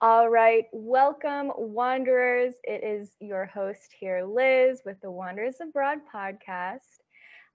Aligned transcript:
All 0.00 0.28
right, 0.30 0.64
welcome, 0.72 1.52
Wanderers. 1.56 2.54
It 2.64 2.82
is 2.84 3.16
your 3.20 3.46
host 3.46 3.92
here, 3.98 4.24
Liz, 4.24 4.82
with 4.84 5.00
the 5.00 5.10
Wanderers 5.10 5.56
Abroad 5.60 5.98
podcast. 6.12 7.00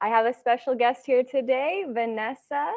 I 0.01 0.09
have 0.09 0.25
a 0.25 0.33
special 0.33 0.75
guest 0.75 1.05
here 1.05 1.23
today, 1.23 1.85
Vanessa. 1.87 2.71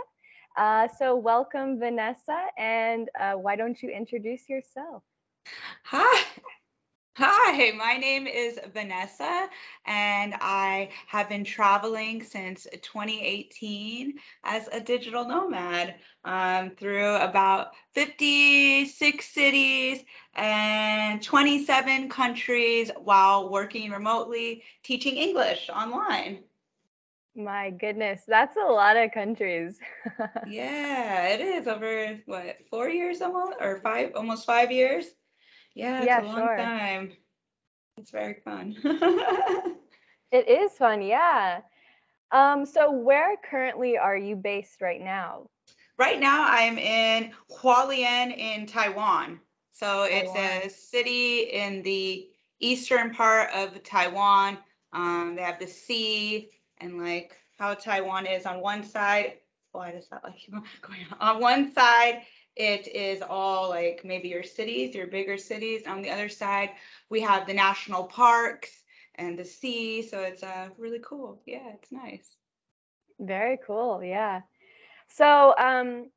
Uh, 0.57 0.89
so, 0.89 1.17
welcome, 1.17 1.79
Vanessa, 1.79 2.47
and 2.59 3.09
uh, 3.19 3.35
why 3.35 3.57
don't 3.57 3.83
you 3.83 3.91
introduce 3.91 4.49
yourself? 4.49 5.03
Hi, 5.85 6.25
Hi, 7.21 7.73
my 7.73 7.97
name 7.97 8.29
is 8.29 8.61
Vanessa, 8.73 9.49
and 9.87 10.35
I 10.41 10.91
have 11.09 11.29
been 11.29 11.43
traveling 11.43 12.23
since 12.23 12.65
2018 12.81 14.15
as 14.45 14.69
a 14.69 14.79
digital 14.79 15.27
nomad 15.27 15.97
um, 16.25 16.71
through 16.77 17.17
about 17.17 17.73
56 17.91 19.25
cities 19.27 20.05
and 20.37 21.21
27 21.21 22.09
countries 22.09 22.93
while 23.03 23.51
working 23.51 23.91
remotely 23.91 24.63
teaching 24.85 25.17
English 25.17 25.69
online. 25.75 26.45
My 27.35 27.71
goodness, 27.71 28.23
that's 28.29 28.57
a 28.57 28.71
lot 28.71 28.97
of 28.97 29.11
countries. 29.11 29.77
yeah, 30.47 31.27
it 31.31 31.41
is 31.41 31.67
over 31.67 32.21
what, 32.27 32.59
four 32.71 32.89
years 32.89 33.21
almost, 33.23 33.55
or 33.61 33.81
five, 33.81 34.13
almost 34.15 34.47
five 34.47 34.71
years? 34.71 35.07
Yeah, 35.79 35.99
it's 35.99 36.07
yeah, 36.07 36.23
a 36.23 36.27
long 36.27 36.37
sure. 36.39 36.57
time. 36.57 37.13
It's 37.99 38.11
very 38.11 38.35
fun. 38.35 38.75
it 40.33 40.49
is 40.49 40.73
fun, 40.73 41.03
yeah. 41.03 41.61
Um, 42.33 42.67
so 42.67 42.91
where 42.91 43.37
currently 43.49 43.97
are 43.97 44.17
you 44.17 44.35
based 44.35 44.83
right 44.83 45.01
now? 45.01 45.49
Right 45.97 46.19
now 46.19 46.47
I'm 46.49 46.79
in 46.79 47.31
Hualien 47.49 48.37
in 48.37 48.67
Taiwan. 48.67 49.39
So 49.71 50.03
it's 50.03 50.35
a 50.35 50.69
city 50.69 51.43
in 51.43 51.83
the 51.83 52.29
eastern 52.59 53.15
part 53.15 53.51
of 53.55 53.81
Taiwan. 53.85 54.59
Um, 54.93 55.35
they 55.37 55.43
have 55.43 55.61
the 55.61 55.69
sea 55.69 56.51
and 56.79 57.01
like 57.01 57.37
how 57.57 57.75
Taiwan 57.75 58.27
is 58.27 58.47
on 58.47 58.61
one 58.61 58.83
side. 58.83 59.35
Why 59.71 59.93
does 59.93 60.09
that 60.09 60.25
like 60.25 60.41
going 60.83 61.07
on? 61.21 61.37
On 61.37 61.41
one 61.41 61.73
side, 61.73 62.23
it 62.59 62.89
is 62.89 63.23
all 63.23 63.69
like 63.69 64.03
maybe 64.05 64.29
your 64.29 64.43
cities, 64.43 64.95
your 64.95 65.07
bigger 65.07 65.39
cities. 65.39 65.83
On 65.87 66.03
the 66.03 66.11
other 66.11 66.29
side, 66.29 66.71
we 67.09 67.21
have 67.21 67.47
the 67.47 67.55
national 67.55 68.05
parks 68.05 68.71
and 69.15 69.39
the 69.39 69.45
sea. 69.45 70.03
So 70.03 70.21
it's 70.21 70.43
uh, 70.43 70.69
really 70.77 71.01
cool. 71.03 71.41
Yeah, 71.47 71.71
it's 71.75 71.93
nice. 71.93 72.37
Very 73.21 73.59
cool. 73.65 74.03
Yeah. 74.03 74.43
So 75.09 75.55
um, 75.57 76.11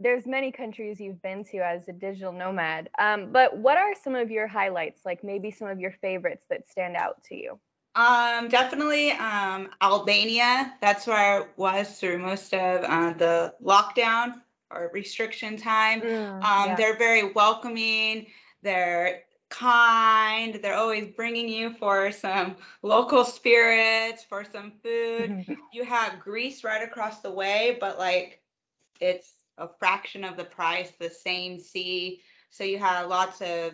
there's 0.00 0.26
many 0.26 0.50
countries 0.50 1.00
you've 1.00 1.22
been 1.22 1.44
to 1.44 1.58
as 1.58 1.88
a 1.88 1.92
digital 1.92 2.32
nomad. 2.32 2.90
Um, 2.98 3.30
but 3.30 3.56
what 3.56 3.78
are 3.78 3.94
some 4.02 4.16
of 4.16 4.32
your 4.32 4.48
highlights? 4.48 5.02
Like 5.04 5.22
maybe 5.22 5.52
some 5.52 5.68
of 5.68 5.78
your 5.78 5.92
favorites 5.92 6.46
that 6.50 6.68
stand 6.68 6.96
out 6.96 7.22
to 7.24 7.36
you? 7.36 7.60
Um, 7.94 8.48
definitely 8.48 9.12
um, 9.12 9.68
Albania. 9.80 10.74
That's 10.80 11.06
where 11.06 11.16
I 11.16 11.46
was 11.56 11.98
through 11.98 12.18
most 12.18 12.52
of 12.54 12.84
uh, 12.84 13.12
the 13.12 13.54
lockdown 13.62 14.34
or 14.70 14.90
restriction 14.92 15.56
time. 15.56 16.00
Mm, 16.00 16.44
um, 16.44 16.68
yeah. 16.68 16.74
They're 16.76 16.98
very 16.98 17.32
welcoming. 17.32 18.26
They're 18.62 19.22
kind. 19.48 20.58
They're 20.62 20.76
always 20.76 21.08
bringing 21.14 21.48
you 21.48 21.74
for 21.74 22.12
some 22.12 22.56
local 22.82 23.24
spirits, 23.24 24.24
for 24.24 24.44
some 24.44 24.72
food. 24.82 25.46
you 25.72 25.84
have 25.84 26.20
Greece 26.20 26.64
right 26.64 26.82
across 26.82 27.20
the 27.20 27.30
way, 27.30 27.78
but 27.80 27.98
like 27.98 28.42
it's 29.00 29.32
a 29.56 29.68
fraction 29.78 30.24
of 30.24 30.36
the 30.36 30.44
price, 30.44 30.92
the 30.98 31.10
same 31.10 31.58
sea. 31.58 32.22
So 32.50 32.64
you 32.64 32.78
have 32.78 33.08
lots 33.08 33.40
of 33.40 33.72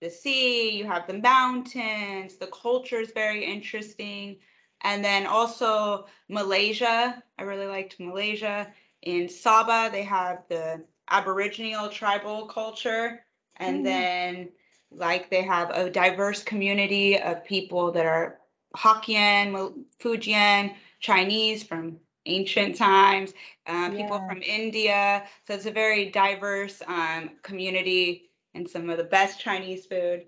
the 0.00 0.10
sea, 0.10 0.70
you 0.76 0.84
have 0.86 1.06
the 1.06 1.18
mountains, 1.18 2.36
the 2.36 2.48
culture 2.48 3.00
is 3.00 3.12
very 3.12 3.44
interesting. 3.44 4.38
And 4.82 5.04
then 5.04 5.26
also 5.26 6.06
Malaysia. 6.28 7.22
I 7.38 7.42
really 7.42 7.66
liked 7.66 8.00
Malaysia. 8.00 8.66
In 9.02 9.26
Sabah, 9.26 9.90
they 9.90 10.04
have 10.04 10.42
the 10.48 10.84
Aboriginal 11.10 11.88
tribal 11.88 12.46
culture. 12.46 13.24
And 13.56 13.80
mm. 13.80 13.84
then, 13.84 14.48
like, 14.90 15.30
they 15.30 15.42
have 15.42 15.70
a 15.70 15.90
diverse 15.90 16.42
community 16.42 17.18
of 17.18 17.44
people 17.44 17.92
that 17.92 18.06
are 18.06 18.38
Hokkien, 18.76 19.84
Fujian, 20.00 20.74
Chinese 21.00 21.62
from 21.62 21.98
ancient 22.26 22.76
times, 22.76 23.32
uh, 23.66 23.90
people 23.90 24.18
yeah. 24.18 24.28
from 24.28 24.42
India. 24.42 25.24
So 25.46 25.54
it's 25.54 25.66
a 25.66 25.72
very 25.72 26.10
diverse 26.10 26.80
um, 26.86 27.30
community 27.42 28.30
and 28.54 28.68
some 28.68 28.88
of 28.88 28.98
the 28.98 29.04
best 29.04 29.40
Chinese 29.40 29.86
food. 29.86 30.26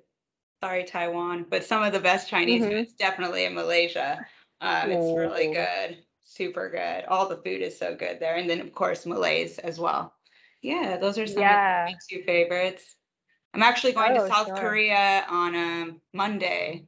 Sorry, 0.62 0.84
Taiwan, 0.84 1.46
but 1.48 1.64
some 1.64 1.82
of 1.82 1.92
the 1.92 2.00
best 2.00 2.28
Chinese 2.28 2.62
mm-hmm. 2.62 2.70
food 2.70 2.86
is 2.86 2.94
definitely 2.94 3.44
in 3.44 3.54
Malaysia. 3.54 4.26
Um, 4.60 4.90
it's 4.90 5.18
really 5.18 5.52
good 5.52 5.98
super 6.24 6.68
good. 6.70 7.04
All 7.06 7.28
the 7.28 7.36
food 7.36 7.62
is 7.62 7.78
so 7.78 7.94
good 7.94 8.18
there. 8.20 8.36
And 8.36 8.48
then 8.48 8.60
of 8.60 8.72
course 8.72 9.06
Malays 9.06 9.58
as 9.58 9.78
well. 9.78 10.14
Yeah, 10.62 10.96
those 10.96 11.18
are 11.18 11.26
some 11.26 11.42
yeah. 11.42 11.84
of 11.84 11.92
my 11.92 11.98
two 12.10 12.22
favorites. 12.24 12.96
I'm 13.52 13.62
actually 13.62 13.92
going 13.92 14.16
oh, 14.18 14.26
to 14.26 14.28
South 14.28 14.46
sure. 14.48 14.56
Korea 14.56 15.24
on 15.28 15.54
um, 15.54 16.00
Monday. 16.12 16.86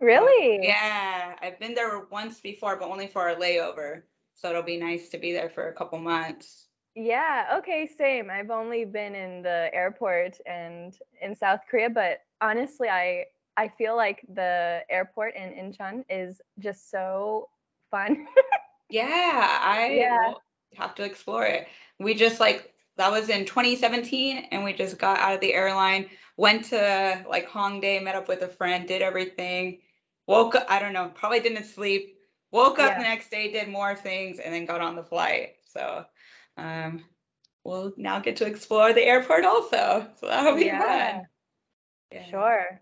Really? 0.00 0.66
yeah, 0.66 1.36
I've 1.40 1.60
been 1.60 1.74
there 1.74 2.06
once 2.10 2.40
before, 2.40 2.76
but 2.76 2.88
only 2.88 3.06
for 3.06 3.28
a 3.28 3.36
layover. 3.36 4.02
So 4.34 4.48
it'll 4.48 4.62
be 4.62 4.78
nice 4.78 5.10
to 5.10 5.18
be 5.18 5.32
there 5.32 5.50
for 5.50 5.68
a 5.68 5.72
couple 5.72 5.98
months. 5.98 6.66
Yeah, 6.94 7.56
okay, 7.58 7.88
same. 7.98 8.30
I've 8.30 8.50
only 8.50 8.84
been 8.84 9.14
in 9.14 9.42
the 9.42 9.70
airport 9.72 10.38
and 10.46 10.96
in 11.20 11.36
South 11.36 11.60
Korea, 11.70 11.90
but 11.90 12.20
honestly, 12.40 12.88
I 12.88 13.26
I 13.56 13.68
feel 13.68 13.96
like 13.96 14.24
the 14.34 14.80
airport 14.88 15.36
in 15.36 15.50
Incheon 15.50 16.04
is 16.08 16.40
just 16.58 16.90
so 16.90 17.48
fun. 17.90 18.26
yeah, 18.90 19.58
I 19.62 19.92
yeah. 19.94 20.32
have 20.74 20.94
to 20.96 21.04
explore 21.04 21.44
it. 21.44 21.68
We 21.98 22.14
just 22.14 22.40
like 22.40 22.72
that 22.96 23.10
was 23.10 23.28
in 23.28 23.44
2017 23.44 24.48
and 24.50 24.64
we 24.64 24.72
just 24.72 24.98
got 24.98 25.18
out 25.18 25.34
of 25.34 25.40
the 25.40 25.54
airline, 25.54 26.08
went 26.36 26.66
to 26.66 27.24
like 27.28 27.48
Hongdae, 27.48 28.02
met 28.02 28.14
up 28.14 28.28
with 28.28 28.42
a 28.42 28.48
friend, 28.48 28.86
did 28.86 29.02
everything. 29.02 29.80
Woke 30.26 30.54
up, 30.54 30.66
I 30.68 30.78
don't 30.78 30.92
know, 30.92 31.10
probably 31.14 31.40
didn't 31.40 31.64
sleep. 31.64 32.16
Woke 32.52 32.78
up 32.78 32.92
yeah. 32.92 32.98
the 32.98 33.04
next 33.04 33.30
day, 33.30 33.50
did 33.50 33.68
more 33.68 33.94
things 33.94 34.38
and 34.38 34.52
then 34.52 34.66
got 34.66 34.80
on 34.80 34.96
the 34.96 35.04
flight. 35.04 35.54
So 35.72 36.04
um 36.56 37.04
we'll 37.64 37.92
now 37.96 38.18
get 38.20 38.36
to 38.36 38.46
explore 38.46 38.92
the 38.92 39.04
airport 39.04 39.44
also. 39.44 40.06
So 40.20 40.26
that'll 40.26 40.56
be 40.56 40.66
yeah. 40.66 41.12
fun. 41.12 41.26
Yeah. 42.12 42.26
Sure. 42.26 42.80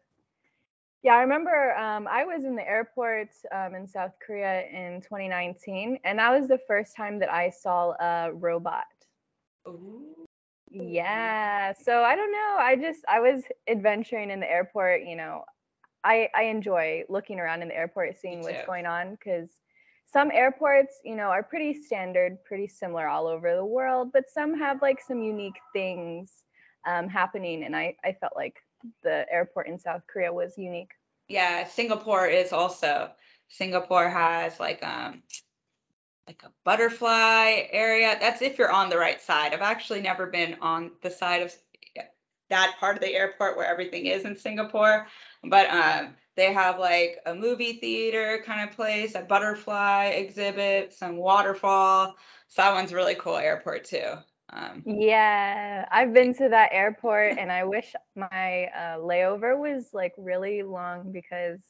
Yeah, 1.03 1.15
I 1.15 1.21
remember 1.21 1.77
um, 1.77 2.09
I 2.09 2.25
was 2.25 2.45
in 2.45 2.57
the 2.57 2.69
airport 2.69 3.29
um, 3.53 3.75
in 3.75 3.87
South 3.87 4.13
Korea 4.25 4.67
in 4.67 5.01
2019, 5.01 5.99
and 6.05 6.19
that 6.19 6.39
was 6.39 6.49
the 6.49 6.59
first 6.67 6.97
time 6.97 7.21
that 7.21 7.33
I 7.33 7.51
saw 7.51 7.93
a 8.01 8.33
robot. 8.33 8.85
Ooh. 9.69 10.27
Yeah, 10.71 11.73
so 11.73 12.03
I 12.03 12.17
don't 12.17 12.33
know. 12.33 12.57
I 12.59 12.77
just 12.77 13.05
I 13.09 13.21
was 13.21 13.43
adventuring 13.69 14.31
in 14.31 14.41
the 14.41 14.51
airport. 14.51 15.03
You 15.05 15.17
know, 15.17 15.45
I 16.05 16.29
I 16.35 16.43
enjoy 16.45 17.05
looking 17.09 17.39
around 17.41 17.63
in 17.63 17.69
the 17.69 17.77
airport, 17.77 18.17
seeing 18.19 18.43
what's 18.43 18.65
going 18.67 18.87
on, 18.87 19.13
because 19.13 19.57
some 20.07 20.31
airports, 20.33 21.01
you 21.05 21.15
know, 21.17 21.29
are 21.29 21.43
pretty 21.43 21.75
standard, 21.75 22.43
pretty 22.45 22.67
similar 22.67 23.09
all 23.09 23.27
over 23.27 23.55
the 23.55 23.65
world, 23.65 24.11
but 24.13 24.29
some 24.29 24.59
have 24.59 24.83
like 24.83 25.01
some 25.01 25.23
unique 25.23 25.59
things 25.73 26.43
um, 26.87 27.09
happening, 27.09 27.65
and 27.65 27.77
I 27.77 27.97
I 28.05 28.13
felt 28.13 28.33
like 28.37 28.57
the 29.03 29.27
airport 29.31 29.69
in 29.69 29.79
South 29.79 30.03
Korea 30.07 30.33
was 30.33 30.57
unique. 30.57 30.93
Yeah, 31.29 31.67
Singapore 31.67 32.27
is 32.27 32.53
also. 32.53 33.11
Singapore 33.49 34.09
has 34.09 34.61
like 34.61 34.83
um 34.83 35.23
like 36.27 36.43
a 36.45 36.53
butterfly 36.65 37.67
area. 37.71 38.17
That's 38.21 38.43
if 38.43 38.59
you're 38.59 38.71
on 38.71 38.91
the 38.91 38.99
right 38.99 39.21
side. 39.21 39.55
I've 39.55 39.63
actually 39.63 40.03
never 40.03 40.27
been 40.27 40.57
on 40.61 40.93
the 41.03 41.11
side 41.11 41.43
of 41.43 41.55
that 42.51 42.77
part 42.81 42.97
of 42.97 43.03
the 43.03 43.15
airport 43.15 43.57
where 43.57 43.67
everything 43.67 44.07
is 44.07 44.25
in 44.25 44.37
Singapore, 44.37 45.07
but 45.45 45.69
um 45.71 46.15
they 46.37 46.53
have 46.53 46.79
like 46.79 47.19
a 47.27 47.35
movie 47.35 47.75
theater 47.75 48.43
kind 48.47 48.69
of 48.69 48.75
place, 48.77 49.15
a 49.15 49.23
butterfly 49.23 50.07
exhibit, 50.07 50.93
some 50.93 51.17
waterfall. 51.17 52.15
So 52.47 52.63
that 52.63 52.75
one's 52.75 52.93
really 52.95 53.17
cool 53.17 53.37
airport 53.37 53.85
too. 53.85 54.15
Um, 54.51 54.83
yeah, 54.87 55.87
I've 55.91 56.15
been 56.15 56.35
to 56.35 56.49
that 56.49 56.71
airport 56.73 57.39
and 57.39 57.53
I 57.53 57.65
wish 57.65 57.95
my 58.17 58.65
uh, 58.67 58.99
layover 58.99 59.59
was 59.59 59.91
like 59.93 60.15
really 60.17 60.63
long 60.63 61.13
because 61.13 61.61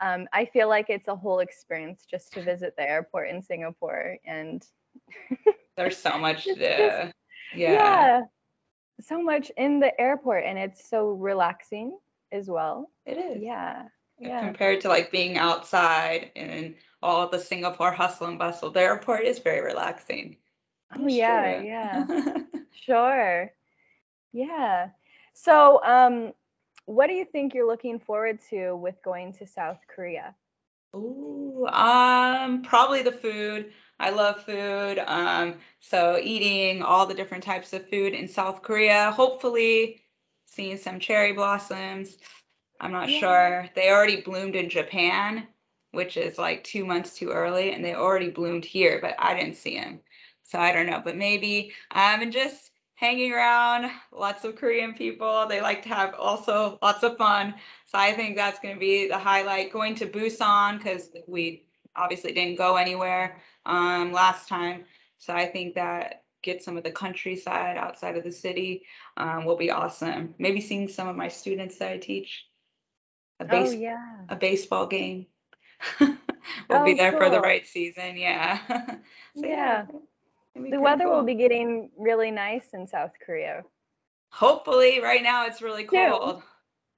um, 0.00 0.26
I 0.32 0.44
feel 0.44 0.68
like 0.68 0.86
it's 0.90 1.08
a 1.08 1.16
whole 1.16 1.38
experience 1.38 2.04
just 2.10 2.32
to 2.34 2.42
visit 2.42 2.74
the 2.76 2.88
airport 2.88 3.30
in 3.30 3.40
Singapore 3.40 4.18
and 4.26 4.62
there's 5.76 5.96
so 5.96 6.18
much 6.18 6.44
to 6.44 6.56
yeah. 6.58 7.10
yeah 7.54 8.22
so 9.00 9.20
much 9.20 9.50
in 9.56 9.80
the 9.80 9.98
airport 10.00 10.44
and 10.44 10.58
it's 10.58 10.88
so 10.88 11.10
relaxing 11.10 11.98
as 12.32 12.48
well. 12.48 12.90
It 13.06 13.16
is. 13.16 13.42
Yeah 13.42 13.84
yeah. 14.18 14.40
compared 14.40 14.80
to 14.82 14.88
like 14.88 15.10
being 15.10 15.36
outside 15.38 16.30
and 16.36 16.74
all 17.02 17.28
the 17.28 17.38
singapore 17.38 17.92
hustle 17.92 18.26
and 18.28 18.38
bustle 18.38 18.70
the 18.70 18.80
airport 18.80 19.24
is 19.24 19.38
very 19.38 19.60
relaxing 19.60 20.36
Oh 20.98 21.06
yeah, 21.06 21.60
yeah. 21.60 22.06
sure. 22.72 23.52
Yeah. 24.32 24.88
So, 25.32 25.82
um, 25.84 26.32
what 26.86 27.06
do 27.08 27.14
you 27.14 27.24
think 27.24 27.54
you're 27.54 27.66
looking 27.66 27.98
forward 27.98 28.38
to 28.50 28.74
with 28.76 28.96
going 29.02 29.32
to 29.34 29.46
South 29.46 29.78
Korea? 29.88 30.34
Ooh, 30.94 31.66
um, 31.66 32.62
probably 32.62 33.02
the 33.02 33.12
food. 33.12 33.72
I 33.98 34.10
love 34.10 34.44
food. 34.44 34.98
Um, 35.06 35.56
so 35.80 36.18
eating 36.22 36.82
all 36.82 37.06
the 37.06 37.14
different 37.14 37.44
types 37.44 37.72
of 37.72 37.88
food 37.88 38.12
in 38.12 38.28
South 38.28 38.62
Korea. 38.62 39.10
Hopefully, 39.10 40.02
seeing 40.46 40.76
some 40.76 41.00
cherry 41.00 41.32
blossoms. 41.32 42.16
I'm 42.80 42.92
not 42.92 43.08
yeah. 43.08 43.18
sure. 43.18 43.70
They 43.74 43.90
already 43.90 44.20
bloomed 44.20 44.56
in 44.56 44.68
Japan, 44.68 45.46
which 45.92 46.16
is 46.16 46.38
like 46.38 46.64
two 46.64 46.84
months 46.84 47.16
too 47.16 47.30
early, 47.30 47.72
and 47.72 47.84
they 47.84 47.94
already 47.94 48.30
bloomed 48.30 48.64
here, 48.64 48.98
but 49.00 49.14
I 49.18 49.34
didn't 49.34 49.56
see 49.56 49.78
them. 49.78 50.00
So 50.44 50.58
I 50.58 50.72
don't 50.72 50.86
know, 50.86 51.02
but 51.04 51.16
maybe 51.16 51.72
um, 51.90 52.22
and 52.22 52.32
just 52.32 52.70
hanging 52.96 53.32
around 53.32 53.90
lots 54.12 54.44
of 54.44 54.56
Korean 54.56 54.94
people. 54.94 55.46
They 55.46 55.60
like 55.60 55.82
to 55.82 55.88
have 55.88 56.14
also 56.14 56.78
lots 56.80 57.02
of 57.02 57.16
fun. 57.16 57.54
So 57.86 57.98
I 57.98 58.12
think 58.12 58.36
that's 58.36 58.60
going 58.60 58.74
to 58.74 58.80
be 58.80 59.08
the 59.08 59.18
highlight. 59.18 59.72
Going 59.72 59.94
to 59.96 60.06
Busan 60.06 60.78
because 60.78 61.10
we 61.26 61.64
obviously 61.96 62.32
didn't 62.32 62.56
go 62.56 62.76
anywhere 62.76 63.36
um, 63.66 64.12
last 64.12 64.48
time. 64.48 64.84
So 65.18 65.34
I 65.34 65.46
think 65.46 65.74
that 65.74 66.22
get 66.42 66.62
some 66.62 66.76
of 66.76 66.84
the 66.84 66.90
countryside 66.90 67.76
outside 67.76 68.16
of 68.16 68.24
the 68.24 68.32
city 68.32 68.82
um, 69.16 69.44
will 69.44 69.56
be 69.56 69.70
awesome. 69.70 70.34
Maybe 70.38 70.60
seeing 70.60 70.88
some 70.88 71.08
of 71.08 71.16
my 71.16 71.28
students 71.28 71.78
that 71.78 71.92
I 71.92 71.98
teach. 71.98 72.46
A, 73.40 73.44
base- 73.44 73.70
oh, 73.70 73.72
yeah. 73.72 74.18
a 74.28 74.36
baseball 74.36 74.86
game. 74.86 75.26
we'll 76.00 76.16
oh, 76.70 76.84
be 76.84 76.94
there 76.94 77.10
cool. 77.12 77.20
for 77.20 77.30
the 77.30 77.40
right 77.40 77.66
season. 77.66 78.16
Yeah. 78.16 78.58
so, 78.68 79.46
yeah. 79.46 79.86
yeah 79.90 79.98
the 80.54 80.80
weather 80.80 81.04
cool. 81.04 81.16
will 81.16 81.24
be 81.24 81.34
getting 81.34 81.90
really 81.98 82.30
nice 82.30 82.68
in 82.72 82.86
South 82.86 83.12
Korea. 83.24 83.62
Hopefully, 84.30 85.00
right 85.00 85.22
now 85.22 85.46
it's 85.46 85.62
really 85.62 85.84
cold. 85.84 86.42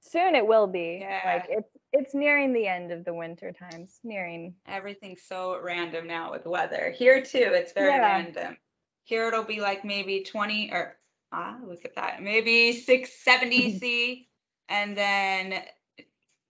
Soon, 0.01 0.25
Soon 0.25 0.35
it 0.35 0.45
will 0.45 0.67
be. 0.67 0.99
Yeah. 1.01 1.21
Like 1.25 1.45
it's 1.49 1.69
it's 1.93 2.13
nearing 2.13 2.53
the 2.53 2.67
end 2.67 2.91
of 2.91 3.05
the 3.05 3.13
winter 3.13 3.51
times. 3.51 3.99
Nearing. 4.03 4.55
Everything's 4.67 5.23
so 5.23 5.59
random 5.61 6.07
now 6.07 6.31
with 6.31 6.45
weather. 6.45 6.93
Here 6.95 7.21
too, 7.21 7.51
it's 7.53 7.73
very 7.73 7.93
yeah. 7.93 7.99
random. 7.99 8.57
Here 9.03 9.27
it'll 9.27 9.43
be 9.43 9.61
like 9.61 9.85
maybe 9.85 10.23
20 10.23 10.71
or 10.71 10.97
ah, 11.31 11.57
look 11.65 11.85
at 11.85 11.95
that. 11.95 12.21
Maybe 12.21 12.73
6 12.73 13.09
70 13.23 13.79
C 13.79 14.29
and 14.69 14.97
then 14.97 15.61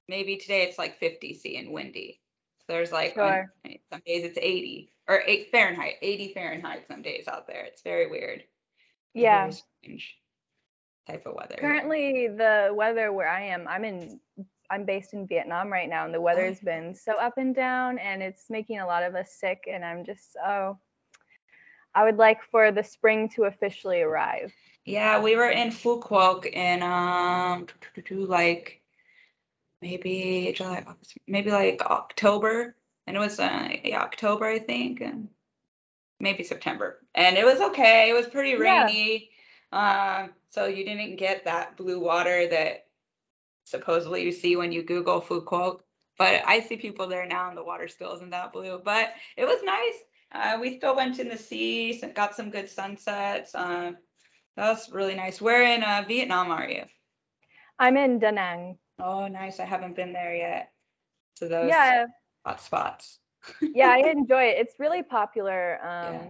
maybe 0.07 0.37
today 0.37 0.63
it's 0.63 0.77
like 0.77 0.99
50 0.99 1.33
C 1.33 1.57
and 1.57 1.71
windy. 1.71 2.21
So 2.67 2.73
there's 2.73 2.91
like 2.91 3.13
sure. 3.13 3.53
some 3.91 4.01
days 4.05 4.25
it's 4.25 4.37
80 4.37 4.91
or 5.07 5.23
8 5.25 5.51
Fahrenheit, 5.51 5.95
80 6.01 6.33
Fahrenheit 6.33 6.85
some 6.87 7.01
days 7.01 7.27
out 7.27 7.47
there. 7.47 7.63
It's 7.63 7.81
very 7.81 8.07
weird. 8.07 8.43
Yeah. 9.13 9.43
Very 9.43 9.61
strange 9.81 10.17
type 11.07 11.25
of 11.25 11.35
weather. 11.35 11.55
Currently 11.59 12.27
the 12.27 12.71
weather 12.73 13.13
where 13.13 13.29
I 13.29 13.41
am, 13.43 13.67
I'm 13.67 13.85
in 13.85 14.19
I'm 14.69 14.83
based 14.83 15.13
in 15.13 15.25
Vietnam 15.25 15.71
right 15.71 15.87
now 15.87 16.03
and 16.03 16.13
the 16.13 16.19
weather's 16.19 16.59
been 16.59 16.93
so 16.93 17.13
up 17.13 17.37
and 17.37 17.55
down 17.55 17.99
and 17.99 18.21
it's 18.21 18.49
making 18.49 18.79
a 18.79 18.85
lot 18.85 19.03
of 19.03 19.15
us 19.15 19.31
sick 19.31 19.63
and 19.71 19.85
I'm 19.85 20.03
just 20.03 20.35
oh 20.45 20.77
I 21.95 22.03
would 22.03 22.17
like 22.17 22.43
for 22.51 22.71
the 22.71 22.83
spring 22.83 23.29
to 23.29 23.45
officially 23.45 24.01
arrive. 24.01 24.53
Yeah, 24.85 25.21
we 25.21 25.35
were 25.35 25.49
in 25.49 25.69
Phu 25.69 26.01
Quoc 26.01 26.45
in 26.47 26.83
um 26.83 27.67
like 28.27 28.81
maybe 29.81 30.53
July, 30.55 30.85
maybe 31.27 31.51
like 31.51 31.81
October, 31.81 32.75
and 33.05 33.15
it 33.15 33.19
was 33.19 33.39
uh, 33.39 33.69
yeah 33.83 34.01
October 34.01 34.45
I 34.45 34.59
think, 34.59 35.01
and 35.01 35.29
maybe 36.19 36.43
September, 36.43 36.99
and 37.15 37.37
it 37.37 37.45
was 37.45 37.59
okay. 37.59 38.09
It 38.09 38.13
was 38.13 38.27
pretty 38.27 38.55
rainy, 38.55 39.29
yeah. 39.71 40.23
um, 40.23 40.33
so 40.49 40.65
you 40.65 40.85
didn't 40.85 41.17
get 41.17 41.45
that 41.45 41.77
blue 41.77 41.99
water 41.99 42.47
that 42.47 42.87
supposedly 43.65 44.23
you 44.23 44.31
see 44.31 44.55
when 44.55 44.71
you 44.71 44.83
Google 44.83 45.21
Quoc. 45.21 45.81
But 46.17 46.41
I 46.47 46.61
see 46.61 46.77
people 46.77 47.07
there 47.07 47.27
now, 47.27 47.49
and 47.49 47.57
the 47.57 47.63
water 47.63 47.87
still 47.87 48.15
isn't 48.15 48.31
that 48.31 48.51
blue. 48.51 48.81
But 48.83 49.11
it 49.35 49.45
was 49.45 49.61
nice. 49.63 49.99
Uh, 50.31 50.57
we 50.59 50.77
still 50.77 50.95
went 50.95 51.19
in 51.19 51.29
the 51.29 51.37
sea, 51.37 52.01
got 52.15 52.35
some 52.35 52.49
good 52.49 52.69
sunsets. 52.69 53.53
Uh, 53.53 53.91
that 54.55 54.69
was 54.71 54.91
really 54.91 55.15
nice. 55.15 55.39
Where 55.39 55.63
in 55.63 55.83
uh, 55.83 56.03
Vietnam 56.07 56.49
are 56.49 56.67
you? 56.67 56.83
I'm 57.77 57.95
in 57.97 58.17
Da 58.17 58.31
Nang. 58.31 58.79
Oh, 58.99 59.27
nice. 59.27 59.59
I 59.59 59.65
haven't 59.65 59.95
been 59.95 60.13
there 60.13 60.35
yet. 60.35 60.71
So 61.35 61.47
those 61.47 61.69
yeah. 61.69 62.05
hot 62.45 62.61
spots. 62.61 63.19
yeah, 63.61 63.89
I 63.89 63.97
enjoy 64.09 64.43
it. 64.43 64.57
It's 64.57 64.79
really 64.79 65.03
popular. 65.03 65.79
Um, 65.83 66.13
yeah. 66.13 66.27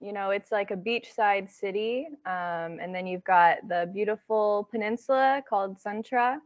You 0.00 0.12
know, 0.12 0.30
it's 0.30 0.50
like 0.50 0.70
a 0.72 0.76
beachside 0.76 1.50
city. 1.50 2.08
Um, 2.26 2.78
and 2.80 2.94
then 2.94 3.06
you've 3.06 3.24
got 3.24 3.66
the 3.68 3.90
beautiful 3.92 4.68
peninsula 4.70 5.42
called 5.48 5.80
Son 5.80 6.02
Tra 6.02 6.40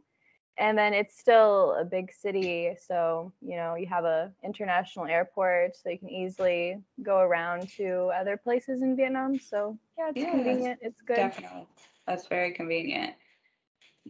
and 0.59 0.77
then 0.77 0.95
it's 0.95 1.19
still 1.19 1.77
a 1.79 1.85
big 1.85 2.13
city 2.13 2.75
so 2.87 3.33
you 3.41 3.57
know 3.57 3.75
you 3.75 3.87
have 3.87 4.05
a 4.05 4.33
international 4.45 5.07
airport 5.07 5.77
so 5.77 5.91
you 5.91 5.99
can 5.99 6.09
easily 6.09 6.79
go 7.03 7.19
around 7.19 7.69
to 7.69 8.11
other 8.19 8.37
places 8.37 8.83
in 8.83 8.97
vietnam 8.97 9.39
so 9.39 9.79
yeah 9.99 10.09
it's 10.11 10.19
yeah, 10.19 10.31
convenient 10.31 10.79
it's 10.83 11.01
good 11.03 11.17
definitely 11.17 11.67
that's 12.07 12.27
very 12.27 12.53
convenient 12.53 13.13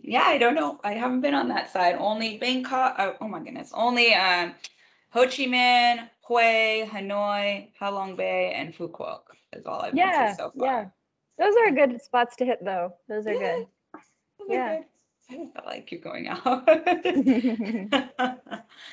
yeah 0.02 0.25
i 0.25 0.38
don't 0.38 0.54
know. 0.54 0.81
I 0.84 0.93
haven't 0.93 1.20
been 1.20 1.34
on 1.34 1.48
that 1.48 1.72
side. 1.72 1.96
Only 1.98 2.38
bangkok 2.38 2.96
oh, 2.98 3.14
oh 3.20 3.28
my 3.28 3.40
goodness. 3.40 3.72
Only 3.75 4.14
um 4.14 4.54
ho 5.10 5.26
chi 5.26 5.46
minh 5.46 6.08
hue 6.26 6.87
hanoi 6.87 7.69
halong 7.81 8.16
bay 8.16 8.52
and 8.54 8.75
phu 8.75 8.90
quoc 8.90 9.20
is 9.52 9.66
all 9.66 9.81
i've 9.81 9.94
yeah, 9.94 10.26
been 10.26 10.37
to 10.37 10.43
so 10.43 10.52
far. 10.58 10.66
yeah. 10.66 10.84
Those 11.38 11.54
are 11.56 11.70
good 11.70 12.00
spots 12.02 12.37
to 12.37 12.44
hit 12.44 12.64
though. 12.64 12.94
Those 13.08 13.26
are 13.26 13.34
yeah. 13.34 13.56
good. 13.56 13.66
Yeah. 14.48 14.81
I 15.28 15.48
felt 15.52 15.66
like 15.66 15.90
you 15.90 15.98
going 15.98 16.28
out. 16.28 16.44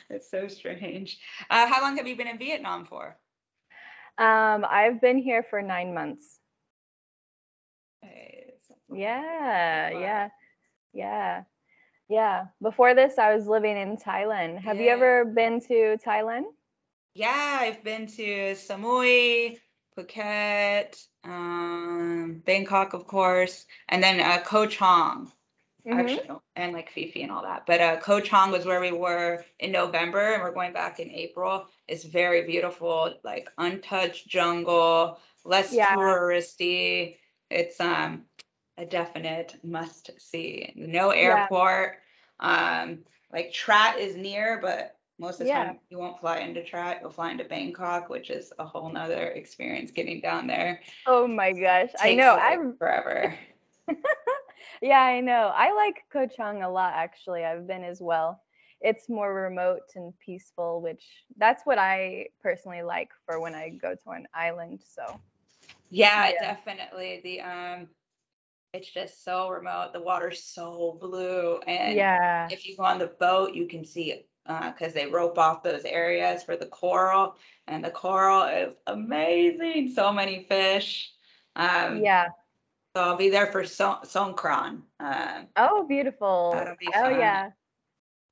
it's 0.09 0.31
so 0.31 0.47
strange. 0.47 1.19
Uh, 1.49 1.67
how 1.67 1.81
long 1.81 1.97
have 1.97 2.07
you 2.07 2.15
been 2.15 2.27
in 2.27 2.39
Vietnam 2.39 2.85
for? 2.85 3.15
Um, 4.17 4.65
I've 4.67 4.99
been 4.99 5.19
here 5.19 5.43
for 5.43 5.61
nine 5.61 5.93
months. 5.93 6.39
Yeah, 8.91 9.89
yeah, 9.89 10.29
yeah, 10.93 11.43
yeah. 12.09 12.45
Before 12.61 12.93
this, 12.93 13.17
I 13.17 13.35
was 13.35 13.47
living 13.47 13.77
in 13.77 13.97
Thailand. 13.97 14.59
Have 14.59 14.77
yeah. 14.77 14.83
you 14.83 14.89
ever 14.89 15.25
been 15.25 15.59
to 15.61 15.97
Thailand? 16.05 16.43
Yeah, 17.15 17.57
I've 17.61 17.83
been 17.83 18.07
to 18.07 18.55
Samui, 18.55 19.59
Phuket, 19.97 21.05
um, 21.23 22.41
Bangkok, 22.45 22.93
of 22.93 23.05
course, 23.07 23.65
and 23.89 24.01
then 24.01 24.19
uh, 24.19 24.41
Koh 24.41 24.65
Chang 24.65 25.31
mm-hmm. 25.85 25.99
actually, 25.99 26.37
and 26.55 26.73
like 26.73 26.89
Phi 26.89 27.11
and 27.21 27.31
all 27.31 27.43
that. 27.43 27.65
But 27.65 27.81
uh, 27.81 27.97
Koh 27.97 28.19
Chang 28.19 28.51
was 28.51 28.65
where 28.65 28.81
we 28.81 28.91
were 28.91 29.45
in 29.59 29.71
November, 29.71 30.33
and 30.33 30.41
we're 30.41 30.53
going 30.53 30.73
back 30.73 30.99
in 30.99 31.09
April. 31.11 31.67
It's 31.87 32.03
very 32.03 32.45
beautiful, 32.45 33.13
like 33.23 33.49
untouched 33.57 34.27
jungle, 34.27 35.19
less 35.43 35.73
yeah. 35.73 35.95
touristy. 35.95 37.17
It's 37.49 37.79
um 37.79 38.23
a 38.77 38.85
definite 38.85 39.55
must 39.63 40.11
see. 40.17 40.73
No 40.75 41.11
airport. 41.11 41.97
Yeah. 42.41 42.83
Um, 42.83 42.99
like 43.31 43.53
Trat 43.53 43.97
is 43.97 44.15
near, 44.15 44.59
but 44.61 44.97
most 45.19 45.35
of 45.35 45.39
the 45.39 45.47
yeah. 45.47 45.65
time 45.65 45.79
you 45.89 45.99
won't 45.99 46.19
fly 46.19 46.39
into 46.39 46.63
Trat. 46.63 46.99
You'll 47.01 47.11
fly 47.11 47.31
into 47.31 47.43
Bangkok, 47.43 48.09
which 48.09 48.29
is 48.29 48.51
a 48.59 48.65
whole 48.65 48.89
nother 48.89 49.27
experience 49.29 49.91
getting 49.91 50.21
down 50.21 50.47
there. 50.47 50.81
Oh 51.05 51.27
my 51.27 51.51
gosh, 51.51 51.89
I 51.99 52.15
know. 52.15 52.35
I'm 52.35 52.75
forever. 52.77 53.37
yeah, 54.81 55.01
I 55.01 55.19
know. 55.19 55.51
I 55.53 55.73
like 55.73 56.03
Koh 56.11 56.27
Chang 56.27 56.63
a 56.63 56.69
lot 56.69 56.93
actually. 56.95 57.45
I've 57.45 57.67
been 57.67 57.83
as 57.83 58.01
well. 58.01 58.41
It's 58.81 59.07
more 59.07 59.33
remote 59.33 59.91
and 59.95 60.13
peaceful, 60.19 60.81
which 60.81 61.05
that's 61.37 61.63
what 61.63 61.77
I 61.77 62.27
personally 62.41 62.81
like 62.81 63.09
for 63.25 63.39
when 63.39 63.55
I 63.55 63.69
go 63.69 63.95
to 63.95 64.09
an 64.09 64.27
island. 64.33 64.81
So 64.83 65.19
yeah, 65.89 66.31
yeah. 66.33 66.41
definitely. 66.41 67.21
The 67.23 67.41
um 67.41 67.87
it's 68.73 68.89
just 68.89 69.23
so 69.23 69.49
remote. 69.49 69.91
The 69.93 70.01
water's 70.01 70.43
so 70.43 70.97
blue. 70.99 71.59
And 71.67 71.95
yeah. 71.95 72.47
if 72.51 72.67
you 72.67 72.75
go 72.75 72.83
on 72.83 72.99
the 72.99 73.07
boat, 73.07 73.53
you 73.53 73.67
can 73.67 73.85
see 73.85 74.11
it 74.11 74.27
because 74.45 74.91
uh, 74.91 74.95
they 74.95 75.05
rope 75.05 75.37
off 75.37 75.63
those 75.63 75.85
areas 75.85 76.43
for 76.43 76.57
the 76.57 76.65
coral, 76.65 77.37
and 77.67 77.85
the 77.85 77.91
coral 77.91 78.43
is 78.43 78.73
amazing. 78.87 79.93
So 79.95 80.11
many 80.11 80.43
fish. 80.49 81.11
Um, 81.55 82.03
yeah. 82.03 82.27
So 82.95 83.03
I'll 83.03 83.15
be 83.15 83.29
there 83.29 83.47
for 83.47 83.63
so- 83.63 83.99
Songkran. 84.03 84.81
Uh, 84.99 85.43
oh, 85.55 85.85
beautiful. 85.87 86.53
Be. 86.79 86.87
Oh, 86.95 87.09
yeah. 87.09 87.51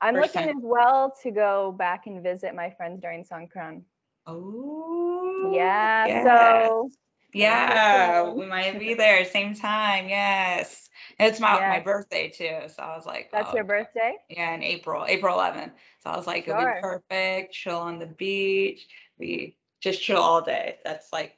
I'm 0.01 0.15
First 0.15 0.35
looking 0.35 0.49
time. 0.49 0.57
as 0.57 0.63
well 0.63 1.15
to 1.21 1.31
go 1.31 1.71
back 1.71 2.07
and 2.07 2.21
visit 2.23 2.55
my 2.55 2.71
friends 2.71 2.99
during 3.01 3.23
Songkran. 3.23 3.83
Oh. 4.25 5.51
Yeah. 5.53 6.07
Yes. 6.07 6.25
So. 6.25 6.89
Yeah, 7.33 8.29
we 8.29 8.45
might 8.45 8.79
be 8.79 8.93
there 8.93 9.25
same 9.25 9.55
time. 9.55 10.09
Yes. 10.09 10.89
It's 11.19 11.39
my 11.39 11.53
yes. 11.53 11.69
my 11.69 11.79
birthday 11.79 12.29
too, 12.29 12.67
so 12.67 12.81
I 12.81 12.95
was 12.95 13.05
like, 13.05 13.29
"That's 13.31 13.49
oh, 13.51 13.55
your 13.55 13.63
birthday?" 13.63 14.15
Yeah, 14.29 14.53
in 14.55 14.63
April, 14.63 15.05
April 15.07 15.37
11th. 15.37 15.71
So 16.03 16.09
I 16.09 16.17
was 16.17 16.25
like, 16.25 16.45
sure. 16.45 16.57
"It'll 16.57 16.73
be 16.73 16.81
perfect. 16.81 17.53
Chill 17.53 17.77
on 17.77 17.99
the 17.99 18.07
beach. 18.07 18.87
We 19.19 19.57
just 19.81 20.01
chill 20.01 20.21
all 20.21 20.41
day." 20.41 20.77
That's 20.83 21.13
like, 21.13 21.37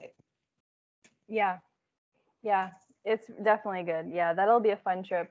like 0.00 0.14
yeah, 1.28 1.58
yeah. 2.42 2.70
it's 3.04 3.26
definitely 3.42 3.82
good. 3.82 4.10
Yeah, 4.12 4.34
that'll 4.34 4.60
be 4.60 4.70
a 4.70 4.76
fun 4.76 5.02
trip. 5.02 5.30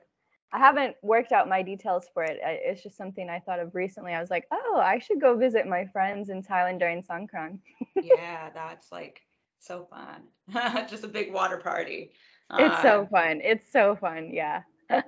I 0.52 0.58
haven't 0.58 0.96
worked 1.02 1.32
out 1.32 1.48
my 1.48 1.62
details 1.62 2.06
for 2.14 2.22
it. 2.22 2.38
It's 2.42 2.82
just 2.82 2.96
something 2.96 3.28
I 3.28 3.40
thought 3.40 3.58
of 3.58 3.74
recently. 3.74 4.12
I 4.12 4.20
was 4.20 4.30
like, 4.30 4.46
oh, 4.52 4.80
I 4.80 5.00
should 5.00 5.20
go 5.20 5.36
visit 5.36 5.66
my 5.66 5.86
friends 5.86 6.28
in 6.28 6.42
Thailand 6.42 6.78
during 6.78 7.02
Songkran. 7.02 7.58
yeah, 8.02 8.50
that's 8.50 8.92
like 8.92 9.20
so 9.66 9.88
fun. 9.90 10.86
just 10.88 11.04
a 11.04 11.08
big 11.08 11.32
water 11.32 11.56
party. 11.56 12.12
It's 12.58 12.74
uh, 12.76 12.82
so 12.82 13.08
fun. 13.10 13.40
It's 13.42 13.70
so 13.70 13.96
fun. 13.96 14.30
Yeah. 14.32 14.62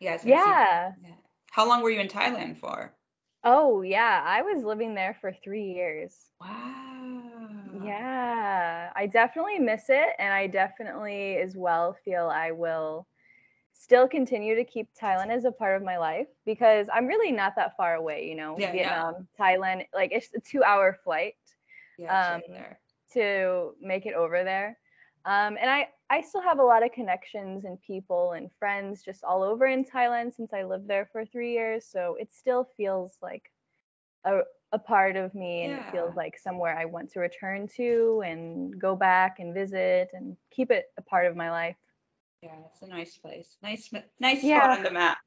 Yeah. 0.00 0.18
yeah. 0.24 0.92
How 1.50 1.68
long 1.68 1.82
were 1.82 1.90
you 1.90 2.00
in 2.00 2.08
Thailand 2.08 2.56
for? 2.56 2.94
Oh, 3.44 3.82
yeah. 3.82 4.22
I 4.24 4.40
was 4.40 4.64
living 4.64 4.94
there 4.94 5.14
for 5.20 5.30
three 5.30 5.74
years. 5.74 6.14
Wow. 6.40 7.22
Yeah. 7.84 8.90
I 8.96 9.06
definitely 9.06 9.58
miss 9.58 9.90
it. 9.90 10.08
And 10.18 10.32
I 10.32 10.46
definitely, 10.46 11.36
as 11.36 11.54
well, 11.54 11.94
feel 12.02 12.30
I 12.32 12.50
will 12.52 13.06
still 13.74 14.08
continue 14.08 14.54
to 14.54 14.64
keep 14.64 14.88
Thailand 14.98 15.30
as 15.30 15.44
a 15.44 15.52
part 15.52 15.76
of 15.76 15.82
my 15.82 15.98
life 15.98 16.28
because 16.46 16.86
I'm 16.90 17.06
really 17.06 17.30
not 17.30 17.54
that 17.56 17.76
far 17.76 17.96
away, 17.96 18.26
you 18.26 18.36
know, 18.36 18.56
yeah, 18.58 18.72
Vietnam, 18.72 19.28
yeah. 19.38 19.44
Thailand, 19.44 19.84
like 19.94 20.12
it's 20.12 20.28
a 20.34 20.40
two 20.40 20.64
hour 20.64 20.96
flight 21.04 21.34
yeah, 22.00 22.34
um, 22.34 22.42
to 23.12 23.74
make 23.80 24.06
it 24.06 24.14
over 24.14 24.44
there. 24.44 24.78
Um, 25.24 25.58
and 25.60 25.68
I, 25.68 25.88
I 26.08 26.22
still 26.22 26.40
have 26.40 26.58
a 26.58 26.64
lot 26.64 26.84
of 26.84 26.92
connections 26.92 27.64
and 27.64 27.80
people 27.82 28.32
and 28.32 28.50
friends 28.58 29.02
just 29.02 29.22
all 29.22 29.42
over 29.42 29.66
in 29.66 29.84
Thailand 29.84 30.34
since 30.34 30.52
I 30.52 30.62
lived 30.62 30.88
there 30.88 31.08
for 31.12 31.24
three 31.26 31.52
years. 31.52 31.84
So 31.86 32.16
it 32.18 32.32
still 32.32 32.68
feels 32.76 33.18
like 33.20 33.50
a, 34.24 34.40
a 34.72 34.78
part 34.78 35.16
of 35.16 35.34
me 35.34 35.64
and 35.64 35.72
yeah. 35.72 35.88
it 35.88 35.92
feels 35.92 36.16
like 36.16 36.38
somewhere 36.38 36.76
I 36.78 36.86
want 36.86 37.12
to 37.12 37.20
return 37.20 37.68
to 37.76 38.22
and 38.24 38.80
go 38.80 38.96
back 38.96 39.40
and 39.40 39.52
visit 39.52 40.10
and 40.14 40.36
keep 40.50 40.70
it 40.70 40.86
a 40.96 41.02
part 41.02 41.26
of 41.26 41.36
my 41.36 41.50
life. 41.50 41.76
Yeah, 42.42 42.56
it's 42.72 42.80
a 42.80 42.86
nice 42.86 43.18
place. 43.18 43.56
Nice, 43.62 43.90
nice 44.18 44.42
yeah. 44.42 44.62
spot 44.62 44.78
on 44.78 44.82
the 44.84 44.90
map. 44.90 45.18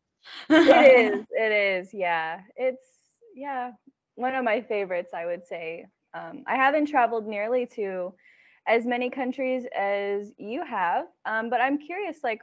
it 0.50 1.13
is. 1.13 1.25
It 1.32 1.52
is. 1.52 1.94
Yeah. 1.94 2.42
It's 2.56 2.86
yeah 3.36 3.72
one 4.16 4.34
of 4.34 4.44
my 4.44 4.62
favorites. 4.62 5.12
I 5.13 5.28
would 5.28 5.46
say. 5.46 5.86
Um, 6.13 6.43
I 6.48 6.55
haven't 6.55 6.88
traveled 6.88 7.27
nearly 7.27 7.65
to 7.75 8.13
as 8.67 8.86
many 8.86 9.10
countries 9.10 9.65
as 9.77 10.32
you 10.38 10.63
have, 10.65 11.05
um, 11.25 11.50
but 11.50 11.60
I'm 11.60 11.77
curious. 11.77 12.17
Like, 12.24 12.41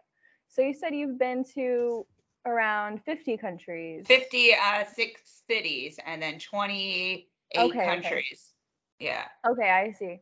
so 0.48 0.62
you 0.62 0.74
said 0.74 0.94
you've 0.94 1.18
been 1.18 1.44
to 1.54 2.06
around 2.46 3.02
50 3.04 3.36
countries. 3.36 4.06
50, 4.06 4.52
uh, 4.54 4.84
six 4.84 5.42
cities, 5.46 5.98
and 6.04 6.20
then 6.20 6.38
28 6.38 7.28
okay, 7.58 7.84
countries. 7.84 8.52
Okay. 9.00 9.06
Yeah. 9.06 9.24
Okay, 9.48 9.70
I 9.70 9.92
see. 9.92 10.18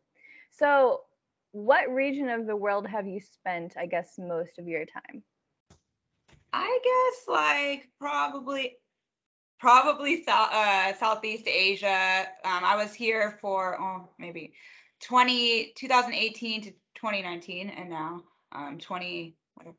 So 0.51 1.03
what 1.53 1.89
region 1.91 2.29
of 2.29 2.47
the 2.47 2.57
world 2.57 2.87
have 2.87 3.07
you 3.07 3.21
spent, 3.21 3.77
I 3.77 3.87
guess, 3.87 4.15
most 4.19 4.59
of 4.59 4.69
your 4.69 4.85
time? 4.85 5.23
I 6.53 6.79
guess 6.83 7.29
like 7.29 7.89
probably 7.99 8.77
probably 9.59 10.23
South, 10.23 10.53
uh, 10.53 10.95
Southeast 10.95 11.47
Asia. 11.47 12.27
Um, 12.45 12.65
I 12.65 12.77
was 12.77 12.95
here 12.95 13.39
for 13.41 13.81
oh 13.81 14.09
maybe 14.19 14.53
20 15.01 15.73
2018 15.77 16.63
to 16.63 16.71
2019 16.71 17.71
and 17.71 17.89
now 17.89 18.23
um 18.53 18.79
20 18.79 19.37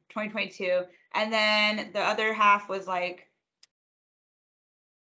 2022 0.09 0.83
and 1.15 1.33
then 1.33 1.89
the 1.93 1.99
other 1.99 2.33
half 2.33 2.69
was 2.69 2.87
like 2.87 3.27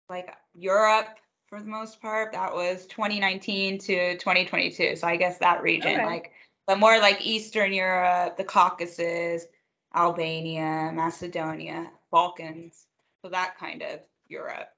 like 0.10 0.34
Europe 0.54 1.18
for 1.48 1.60
the 1.60 1.68
most 1.68 2.02
part 2.02 2.32
that 2.32 2.54
was 2.54 2.86
2019 2.88 3.78
to 3.80 4.18
2022 4.18 4.96
so 4.96 5.08
I 5.08 5.18
guess 5.18 5.38
that 5.40 5.62
region 5.62 5.96
okay. 5.96 6.06
like 6.06 6.32
but 6.70 6.78
more 6.78 7.00
like 7.00 7.26
Eastern 7.26 7.74
Europe, 7.74 8.38
the 8.38 8.44
Caucasus, 8.44 9.48
Albania, 9.96 10.92
Macedonia, 10.94 11.90
Balkans. 12.12 12.86
So 13.24 13.30
that 13.32 13.58
kind 13.58 13.82
of 13.82 14.02
Europe. 14.30 14.70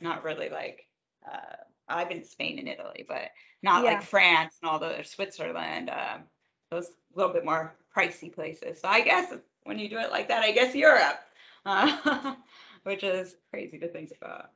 Not 0.00 0.24
really 0.24 0.50
like 0.50 0.86
uh, 1.26 1.56
I've 1.88 2.08
been 2.08 2.20
to 2.20 2.26
Spain 2.26 2.58
and 2.58 2.68
Italy, 2.68 3.04
but 3.08 3.30
not 3.62 3.84
yeah. 3.84 3.92
like 3.92 4.02
France 4.02 4.56
and 4.62 4.70
all 4.70 4.78
the 4.78 5.02
Switzerland. 5.04 5.90
Um, 5.90 6.22
those 6.70 6.86
a 6.86 7.16
little 7.16 7.32
bit 7.32 7.44
more 7.44 7.74
pricey 7.96 8.32
places. 8.32 8.80
So 8.80 8.88
I 8.88 9.00
guess 9.00 9.32
when 9.64 9.78
you 9.78 9.88
do 9.88 9.98
it 9.98 10.10
like 10.10 10.28
that, 10.28 10.42
I 10.42 10.52
guess 10.52 10.74
Europe, 10.74 11.20
uh, 11.64 12.34
which 12.82 13.04
is 13.04 13.36
crazy 13.50 13.78
to 13.78 13.88
think 13.88 14.12
about. 14.20 14.50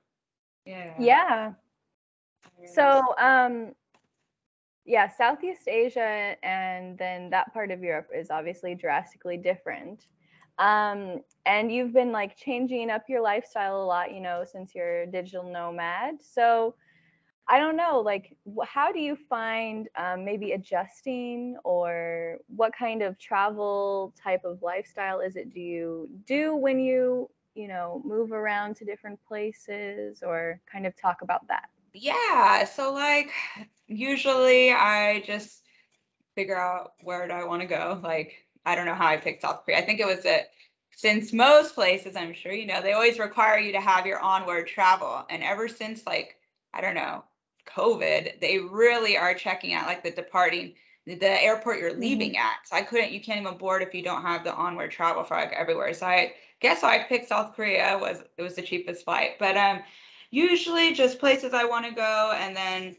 Yeah. 0.67 0.95
Yeah. 0.99 1.53
So 2.75 3.03
um, 3.19 3.73
yeah, 4.85 5.09
Southeast 5.09 5.69
Asia 5.69 6.37
and 6.43 6.99
then 6.99 7.31
that 7.31 7.53
part 7.53 7.71
of 7.71 7.83
Europe 7.83 8.09
is 8.15 8.31
obviously 8.31 8.75
drastically 8.75 9.37
different. 9.37 10.07
Um, 10.61 11.23
and 11.47 11.73
you've 11.73 11.95
been 11.95 12.13
like 12.13 12.37
changing 12.37 12.91
up 12.91 13.05
your 13.09 13.23
lifestyle 13.23 13.83
a 13.83 13.87
lot, 13.87 14.15
you 14.15 14.21
know, 14.21 14.45
since 14.45 14.75
you're 14.75 15.07
digital 15.07 15.43
nomad. 15.43 16.17
So 16.21 16.75
I 17.49 17.59
don't 17.59 17.77
know, 17.77 18.01
like, 18.01 18.37
how 18.65 18.93
do 18.93 19.01
you 19.01 19.17
find 19.17 19.89
um, 19.97 20.25
maybe 20.25 20.53
adjusting 20.53 21.57
or 21.65 22.37
what 22.55 22.73
kind 22.79 23.03
of 23.03 23.19
travel 23.19 24.15
type 24.23 24.45
of 24.45 24.63
lifestyle 24.63 25.21
is 25.21 25.35
it 25.35 25.53
do 25.53 25.61
you 25.61 26.09
do 26.27 26.55
when 26.55 26.79
you, 26.79 27.29
you 27.55 27.67
know, 27.67 28.03
move 28.05 28.31
around 28.31 28.77
to 28.77 28.85
different 28.85 29.19
places 29.27 30.23
or 30.23 30.61
kind 30.71 30.87
of 30.87 30.95
talk 30.95 31.23
about 31.23 31.49
that? 31.49 31.71
Yeah, 31.93 32.65
so 32.67 32.93
like 32.93 33.33
usually 33.89 34.71
I 34.71 35.21
just 35.27 35.65
figure 36.37 36.61
out 36.61 36.93
where 37.03 37.27
do 37.27 37.33
I 37.33 37.45
want 37.45 37.63
to 37.63 37.67
go. 37.67 37.99
Like 38.01 38.35
I 38.65 38.75
don't 38.75 38.87
know 38.87 38.95
how 38.95 39.07
I 39.07 39.17
picked 39.17 39.43
South 39.43 39.65
Korea. 39.65 39.79
I 39.79 39.83
think 39.83 40.01
it 40.01 40.07
was 40.07 40.23
that 40.25 40.51
since 40.97 41.33
most 41.33 41.75
places, 41.75 42.17
I'm 42.17 42.35
sure 42.35 42.53
you 42.53 42.67
know, 42.67 42.83
they 42.83 42.93
always 42.93 43.19
require 43.19 43.59
you 43.59 43.73
to 43.73 43.81
have 43.81 44.07
your 44.07 44.21
onward 44.21 44.67
travel. 44.67 45.25
And 45.31 45.43
ever 45.43 45.67
since 45.67 46.07
like, 46.07 46.37
I 46.75 46.81
don't 46.81 46.95
know, 46.95 47.25
COVID, 47.75 48.41
they 48.41 48.59
really 48.59 49.17
are 49.17 49.35
checking 49.35 49.73
out 49.73 49.87
like 49.87 50.03
the 50.03 50.11
departing 50.11 50.75
the 51.07 51.43
airport 51.43 51.79
you're 51.79 51.91
mm-hmm. 51.91 52.01
leaving 52.01 52.31
mm-hmm. 52.33 52.47
at. 52.47 52.69
So 52.69 52.77
I 52.77 52.83
couldn't, 52.83 53.13
you 53.13 53.21
can't 53.21 53.41
even 53.41 53.57
board 53.57 53.83
if 53.83 53.95
you 53.95 54.03
don't 54.03 54.23
have 54.23 54.45
the 54.45 54.55
onward 54.55 54.91
travel 54.91 55.25
for 55.25 55.37
like 55.37 55.53
everywhere. 55.53 55.95
So 55.95 56.07
I 56.07 56.35
guess 56.61 56.85
I 56.85 56.99
picked 57.05 57.29
South 57.29 57.57
Korea 57.57 57.99
was 58.01 58.23
it 58.37 58.43
was 58.43 58.57
the 58.57 58.63
cheapest 58.63 59.05
flight. 59.05 59.39
But 59.39 59.57
um 59.57 59.81
usually 60.31 60.93
just 60.93 61.19
places 61.19 61.55
I 61.55 61.65
want 61.65 61.87
to 61.87 61.93
go 61.93 62.33
and 62.37 62.55
then 62.55 62.97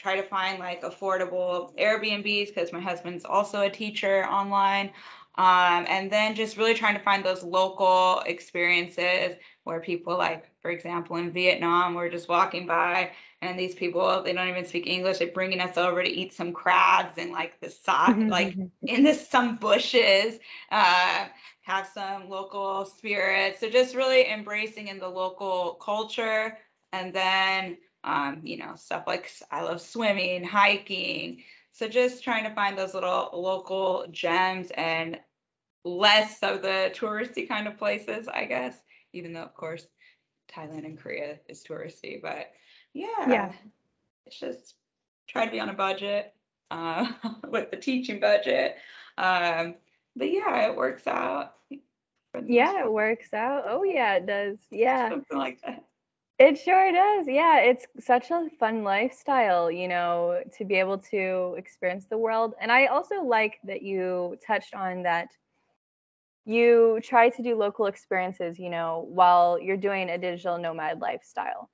try 0.00 0.16
to 0.16 0.22
find 0.22 0.58
like 0.58 0.82
affordable 0.82 1.76
Airbnbs 1.76 2.48
because 2.48 2.72
my 2.72 2.80
husband's 2.80 3.24
also 3.24 3.62
a 3.62 3.70
teacher 3.70 4.24
online. 4.26 4.90
Um, 5.36 5.86
and 5.88 6.10
then 6.10 6.34
just 6.34 6.56
really 6.56 6.74
trying 6.74 6.94
to 6.94 7.02
find 7.02 7.24
those 7.24 7.42
local 7.42 8.20
experiences 8.26 9.36
where 9.64 9.80
people 9.80 10.18
like 10.18 10.50
for 10.60 10.70
example 10.70 11.16
in 11.16 11.30
vietnam 11.30 11.94
we're 11.94 12.10
just 12.10 12.28
walking 12.28 12.66
by 12.66 13.12
and 13.40 13.58
these 13.58 13.74
people 13.74 14.22
they 14.22 14.32
don't 14.32 14.48
even 14.48 14.66
speak 14.66 14.86
english 14.88 15.18
they're 15.18 15.28
bringing 15.28 15.60
us 15.60 15.76
over 15.76 16.02
to 16.02 16.10
eat 16.10 16.34
some 16.34 16.52
crabs 16.52 17.16
and 17.18 17.30
like 17.30 17.58
the 17.60 17.70
side 17.70 18.10
mm-hmm, 18.10 18.28
like 18.28 18.48
mm-hmm. 18.48 18.66
in 18.82 19.04
the 19.04 19.14
some 19.14 19.56
bushes 19.56 20.40
uh, 20.72 21.26
have 21.62 21.86
some 21.86 22.28
local 22.28 22.84
spirits 22.84 23.60
so 23.60 23.70
just 23.70 23.94
really 23.94 24.28
embracing 24.28 24.88
in 24.88 24.98
the 24.98 25.08
local 25.08 25.74
culture 25.74 26.58
and 26.92 27.14
then 27.14 27.76
um, 28.04 28.40
you 28.44 28.56
know 28.56 28.74
stuff 28.76 29.04
like 29.06 29.30
i 29.50 29.62
love 29.62 29.80
swimming 29.80 30.44
hiking. 30.44 31.42
So 31.72 31.88
just 31.88 32.24
trying 32.24 32.44
to 32.44 32.54
find 32.54 32.76
those 32.76 32.94
little 32.94 33.30
local 33.32 34.06
gems 34.10 34.70
and 34.76 35.18
less 35.84 36.42
of 36.42 36.62
the 36.62 36.92
touristy 36.94 37.48
kind 37.48 37.66
of 37.66 37.78
places 37.78 38.28
i 38.28 38.44
guess 38.44 38.76
even 39.14 39.32
though 39.32 39.40
of 39.40 39.54
course 39.54 39.86
thailand 40.52 40.84
and 40.84 40.98
korea 40.98 41.38
is 41.48 41.64
touristy 41.64 42.20
but 42.20 42.50
yeah. 42.92 43.28
Yeah. 43.28 43.52
It's 44.26 44.38
just 44.38 44.74
try 45.28 45.44
to 45.44 45.50
be 45.50 45.60
on 45.60 45.68
a 45.68 45.74
budget 45.74 46.34
uh, 46.70 47.06
with 47.48 47.70
the 47.70 47.76
teaching 47.76 48.20
budget 48.20 48.76
um, 49.18 49.74
but 50.16 50.30
yeah 50.30 50.68
it 50.68 50.76
works 50.76 51.06
out. 51.06 51.54
Yeah 52.46 52.84
it 52.84 52.92
works 52.92 53.32
out. 53.32 53.64
Oh 53.66 53.82
yeah 53.82 54.14
it 54.14 54.26
does. 54.26 54.58
Yeah. 54.70 55.10
Something 55.10 55.38
like 55.38 55.60
that 55.62 55.84
it 56.40 56.58
sure 56.58 56.90
does. 56.90 57.26
Yeah, 57.28 57.58
it's 57.58 57.86
such 58.00 58.30
a 58.30 58.48
fun 58.58 58.82
lifestyle, 58.82 59.70
you 59.70 59.86
know, 59.88 60.42
to 60.56 60.64
be 60.64 60.76
able 60.76 60.96
to 61.12 61.54
experience 61.58 62.06
the 62.06 62.16
world. 62.16 62.54
And 62.60 62.72
I 62.72 62.86
also 62.86 63.16
like 63.22 63.58
that 63.64 63.82
you 63.82 64.38
touched 64.44 64.74
on 64.74 65.02
that 65.02 65.28
you 66.46 66.98
try 67.04 67.28
to 67.28 67.42
do 67.42 67.54
local 67.56 67.86
experiences, 67.86 68.58
you 68.58 68.70
know, 68.70 69.06
while 69.10 69.60
you're 69.60 69.76
doing 69.76 70.08
a 70.08 70.16
digital 70.16 70.56
nomad 70.56 70.98
lifestyle. 70.98 71.68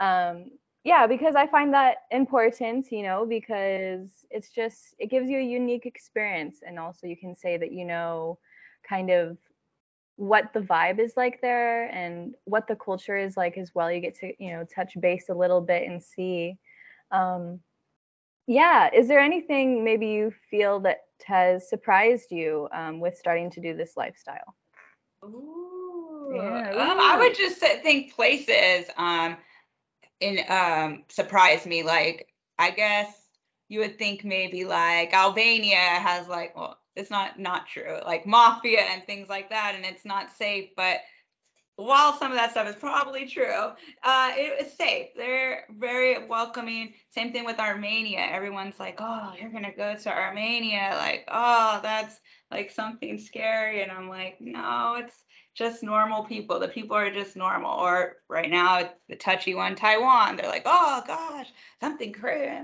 Um, 0.00 0.50
yeah, 0.82 1.06
because 1.06 1.36
I 1.36 1.46
find 1.46 1.72
that 1.74 1.98
important, 2.10 2.90
you 2.90 3.04
know, 3.04 3.24
because 3.24 4.08
it's 4.30 4.50
just, 4.50 4.96
it 4.98 5.10
gives 5.10 5.30
you 5.30 5.38
a 5.38 5.42
unique 5.42 5.86
experience. 5.86 6.58
And 6.66 6.76
also 6.76 7.06
you 7.06 7.16
can 7.16 7.36
say 7.36 7.56
that, 7.56 7.70
you 7.70 7.84
know, 7.84 8.38
kind 8.88 9.10
of 9.10 9.38
what 10.18 10.52
the 10.52 10.60
vibe 10.60 10.98
is 10.98 11.16
like 11.16 11.40
there 11.40 11.84
and 11.90 12.34
what 12.44 12.66
the 12.66 12.74
culture 12.74 13.16
is 13.16 13.36
like 13.36 13.56
as 13.56 13.70
well. 13.72 13.90
You 13.90 14.00
get 14.00 14.16
to, 14.16 14.32
you 14.42 14.50
know, 14.50 14.64
touch 14.64 14.92
base 15.00 15.28
a 15.28 15.34
little 15.34 15.60
bit 15.60 15.88
and 15.88 16.02
see. 16.02 16.58
Um, 17.12 17.60
yeah, 18.48 18.90
is 18.92 19.06
there 19.06 19.20
anything 19.20 19.84
maybe 19.84 20.08
you 20.08 20.34
feel 20.50 20.80
that 20.80 20.98
has 21.24 21.68
surprised 21.68 22.32
you 22.32 22.68
um, 22.72 22.98
with 22.98 23.16
starting 23.16 23.48
to 23.52 23.60
do 23.60 23.76
this 23.76 23.92
lifestyle? 23.96 24.56
Ooh. 25.24 26.32
Yeah. 26.34 26.70
Um, 26.70 26.98
I 27.00 27.16
would 27.18 27.36
just 27.36 27.58
think 27.58 28.14
places 28.14 28.90
um, 28.96 29.36
in 30.20 30.40
um, 30.48 31.04
surprise 31.08 31.64
me. 31.64 31.84
Like 31.84 32.28
I 32.58 32.72
guess 32.72 33.14
you 33.68 33.80
would 33.80 33.98
think 33.98 34.24
maybe 34.24 34.64
like 34.64 35.14
Albania 35.14 35.76
has 35.76 36.26
like 36.26 36.56
well 36.56 36.77
it's 36.98 37.10
not 37.10 37.38
not 37.38 37.66
true 37.66 37.98
like 38.04 38.26
mafia 38.26 38.80
and 38.80 39.04
things 39.04 39.28
like 39.28 39.48
that 39.48 39.74
and 39.74 39.84
it's 39.84 40.04
not 40.04 40.32
safe 40.36 40.70
but 40.76 41.00
while 41.78 42.12
some 42.18 42.32
of 42.32 42.36
that 42.36 42.50
stuff 42.50 42.68
is 42.68 42.74
probably 42.74 43.24
true, 43.24 43.70
uh, 44.02 44.32
it 44.34 44.66
is 44.66 44.72
safe. 44.72 45.10
They're 45.16 45.64
very 45.78 46.26
welcoming. 46.26 46.92
Same 47.10 47.32
thing 47.32 47.44
with 47.44 47.60
Armenia. 47.60 48.18
Everyone's 48.18 48.80
like, 48.80 48.96
oh, 48.98 49.32
you're 49.40 49.52
going 49.52 49.64
to 49.64 49.70
go 49.70 49.94
to 49.94 50.12
Armenia. 50.12 50.90
Like, 50.96 51.24
oh, 51.28 51.78
that's 51.80 52.18
like 52.50 52.72
something 52.72 53.16
scary. 53.16 53.82
And 53.82 53.92
I'm 53.92 54.08
like, 54.08 54.38
no, 54.40 54.96
it's 54.98 55.24
just 55.54 55.84
normal 55.84 56.24
people. 56.24 56.58
The 56.58 56.66
people 56.66 56.96
are 56.96 57.12
just 57.12 57.36
normal. 57.36 57.78
Or 57.78 58.16
right 58.28 58.50
now, 58.50 58.90
the 59.08 59.14
touchy 59.14 59.54
one, 59.54 59.76
Taiwan. 59.76 60.34
They're 60.34 60.50
like, 60.50 60.66
oh, 60.66 61.04
gosh, 61.06 61.46
something 61.80 62.12
crazy. 62.12 62.60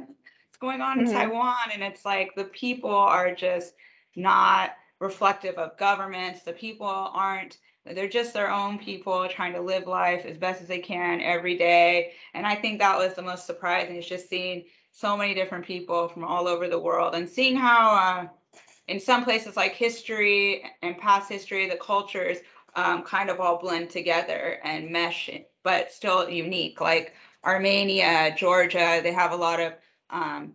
It's 0.49 0.59
going 0.59 0.81
on 0.81 0.99
in 0.99 1.07
mm-hmm. 1.07 1.15
Taiwan. 1.15 1.71
And 1.73 1.85
it's 1.85 2.05
like 2.05 2.33
the 2.35 2.47
people 2.47 2.91
are 2.91 3.33
just 3.33 3.75
not 4.17 4.77
reflective 5.01 5.57
of 5.57 5.77
governments. 5.77 6.43
The 6.43 6.53
people 6.53 6.87
aren't 6.87 7.59
they're 7.87 8.09
just 8.09 8.33
their 8.33 8.51
own 8.51 8.79
people 8.79 9.29
trying 9.29 9.53
to 9.53 9.61
live 9.61 9.87
life 9.87 10.25
as 10.25 10.39
best 10.39 10.63
as 10.63 10.69
they 10.69 10.79
can 10.79 11.21
every 11.21 11.57
day. 11.59 12.13
And 12.33 12.47
I 12.47 12.55
think 12.55 12.79
that 12.79 12.97
was 12.97 13.13
the 13.13 13.23
most 13.23 13.47
surprising 13.47 13.97
is 13.97 14.09
just 14.09 14.29
seeing 14.29 14.65
so 14.91 15.17
many 15.17 15.35
different 15.35 15.67
people 15.67 16.09
from 16.09 16.25
all 16.25 16.49
over 16.49 16.67
the 16.67 16.79
world 16.79 17.15
and 17.15 17.29
seeing 17.29 17.57
how 17.57 17.91
uh, 17.95 18.29
in 18.89 19.01
some 19.01 19.25
places 19.25 19.57
like 19.57 19.73
history 19.75 20.65
and 20.81 20.97
past 20.97 21.29
history, 21.29 21.69
the 21.69 21.77
cultures 21.77 22.39
um, 22.77 23.03
kind 23.03 23.29
of 23.29 23.39
all 23.39 23.59
blend 23.59 23.91
together 23.91 24.61
and 24.65 24.91
mesh, 24.91 25.31
but 25.63 25.93
still 25.93 26.29
unique. 26.29 26.81
Like 26.81 27.13
Armenia, 27.45 28.35
Georgia, 28.37 29.01
they 29.03 29.13
have 29.13 29.33
a 29.33 29.37
lot 29.37 29.61
of 29.61 29.75
um, 30.11 30.55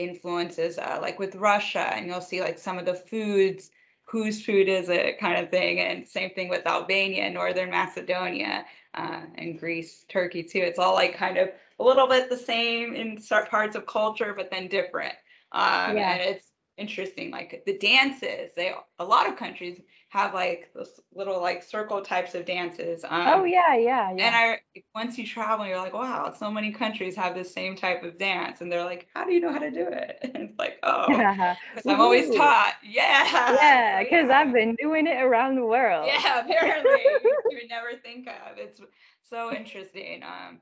influences, 0.00 0.78
uh, 0.78 0.98
like 1.00 1.18
with 1.18 1.34
Russia, 1.36 1.92
and 1.94 2.06
you'll 2.06 2.20
see 2.20 2.40
like 2.40 2.58
some 2.58 2.78
of 2.78 2.86
the 2.86 2.94
foods 2.94 3.70
whose 4.04 4.44
food 4.44 4.68
is 4.68 4.88
it 4.88 5.20
kind 5.20 5.42
of 5.42 5.50
thing. 5.50 5.78
And 5.80 6.06
same 6.06 6.30
thing 6.30 6.48
with 6.48 6.66
Albania, 6.66 7.30
Northern 7.30 7.70
Macedonia, 7.70 8.64
uh, 8.94 9.22
and 9.36 9.58
Greece, 9.58 10.04
Turkey 10.08 10.42
too. 10.42 10.58
It's 10.58 10.78
all 10.78 10.94
like 10.94 11.16
kind 11.16 11.38
of 11.38 11.50
a 11.78 11.84
little 11.84 12.08
bit 12.08 12.28
the 12.28 12.36
same 12.36 12.94
in 12.94 13.22
parts 13.48 13.76
of 13.76 13.86
culture, 13.86 14.34
but 14.36 14.50
then 14.50 14.68
different. 14.68 15.14
Um, 15.52 15.96
yeah. 15.96 16.14
And 16.14 16.22
it's 16.22 16.49
interesting, 16.80 17.30
like 17.30 17.62
the 17.66 17.78
dances. 17.78 18.50
They 18.56 18.72
a 18.98 19.04
lot 19.04 19.28
of 19.28 19.36
countries 19.36 19.80
have 20.10 20.34
like 20.34 20.70
those 20.74 21.00
little 21.14 21.40
like 21.40 21.62
circle 21.62 22.02
types 22.02 22.34
of 22.34 22.44
dances. 22.44 23.04
Um, 23.04 23.26
oh 23.28 23.44
yeah, 23.44 23.76
yeah, 23.76 24.12
yeah. 24.12 24.26
And 24.26 24.34
I 24.34 24.60
once 24.94 25.16
you 25.18 25.26
travel, 25.26 25.66
you're 25.66 25.78
like, 25.78 25.94
wow, 25.94 26.34
so 26.36 26.50
many 26.50 26.72
countries 26.72 27.14
have 27.14 27.34
the 27.34 27.44
same 27.44 27.76
type 27.76 28.02
of 28.02 28.18
dance, 28.18 28.60
and 28.60 28.72
they're 28.72 28.84
like, 28.84 29.06
how 29.14 29.24
do 29.24 29.32
you 29.32 29.40
know 29.40 29.52
how 29.52 29.58
to 29.58 29.70
do 29.70 29.86
it? 29.86 30.18
And 30.22 30.36
it's 30.50 30.58
like, 30.58 30.78
oh, 30.82 31.06
because 31.06 31.86
I'm 31.86 32.00
always 32.00 32.34
taught. 32.34 32.74
Yeah. 32.82 33.24
Yeah, 33.54 34.02
because 34.02 34.28
yeah. 34.28 34.38
I've 34.38 34.52
been 34.52 34.74
doing 34.80 35.06
it 35.06 35.22
around 35.22 35.54
the 35.54 35.64
world. 35.64 36.08
Yeah, 36.08 36.40
apparently 36.40 37.00
you 37.04 37.58
would 37.60 37.68
never 37.68 37.92
think 38.02 38.26
of. 38.26 38.58
It's 38.58 38.80
so 39.28 39.54
interesting. 39.54 40.22
Um, 40.24 40.58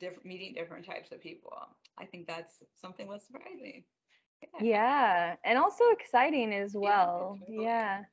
different 0.00 0.24
meeting 0.24 0.54
different 0.54 0.86
types 0.86 1.12
of 1.12 1.20
people. 1.20 1.52
I 1.98 2.04
think 2.04 2.26
that's 2.26 2.62
something 2.80 3.06
was 3.06 3.22
surprising. 3.26 3.84
Yeah. 4.60 5.36
and 5.44 5.58
also 5.58 5.84
exciting 5.90 6.52
as 6.52 6.74
well. 6.74 7.38
Yeah. 7.48 7.62
yeah 7.62 8.04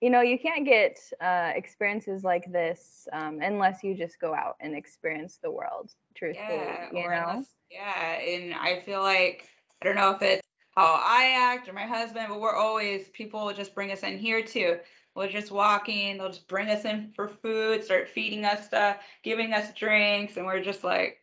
you 0.00 0.10
know 0.10 0.20
you 0.20 0.38
can't 0.38 0.64
get 0.64 0.98
uh, 1.20 1.52
experiences 1.54 2.24
like 2.24 2.50
this 2.52 3.08
um, 3.12 3.40
unless 3.40 3.82
you 3.82 3.94
just 3.94 4.20
go 4.20 4.34
out 4.34 4.56
and 4.60 4.74
experience 4.74 5.38
the 5.42 5.50
world 5.50 5.92
truthfully 6.14 6.58
yeah, 6.58 6.88
you 6.92 7.08
know 7.08 7.28
unless, 7.28 7.54
yeah 7.70 8.12
and 8.20 8.54
i 8.54 8.80
feel 8.80 9.00
like 9.00 9.48
i 9.80 9.84
don't 9.84 9.96
know 9.96 10.10
if 10.10 10.22
it's 10.22 10.42
how 10.76 11.00
i 11.04 11.34
act 11.36 11.68
or 11.68 11.72
my 11.72 11.86
husband 11.86 12.26
but 12.28 12.40
we're 12.40 12.54
always 12.54 13.08
people 13.08 13.44
will 13.44 13.54
just 13.54 13.74
bring 13.74 13.90
us 13.90 14.02
in 14.02 14.18
here 14.18 14.42
too 14.42 14.78
we're 15.14 15.28
just 15.28 15.50
walking 15.50 16.18
they'll 16.18 16.28
just 16.28 16.48
bring 16.48 16.68
us 16.68 16.84
in 16.84 17.10
for 17.14 17.28
food 17.28 17.82
start 17.82 18.08
feeding 18.08 18.44
us 18.44 18.66
stuff 18.66 18.98
giving 19.22 19.52
us 19.52 19.72
drinks 19.72 20.36
and 20.36 20.44
we're 20.44 20.62
just 20.62 20.84
like 20.84 21.18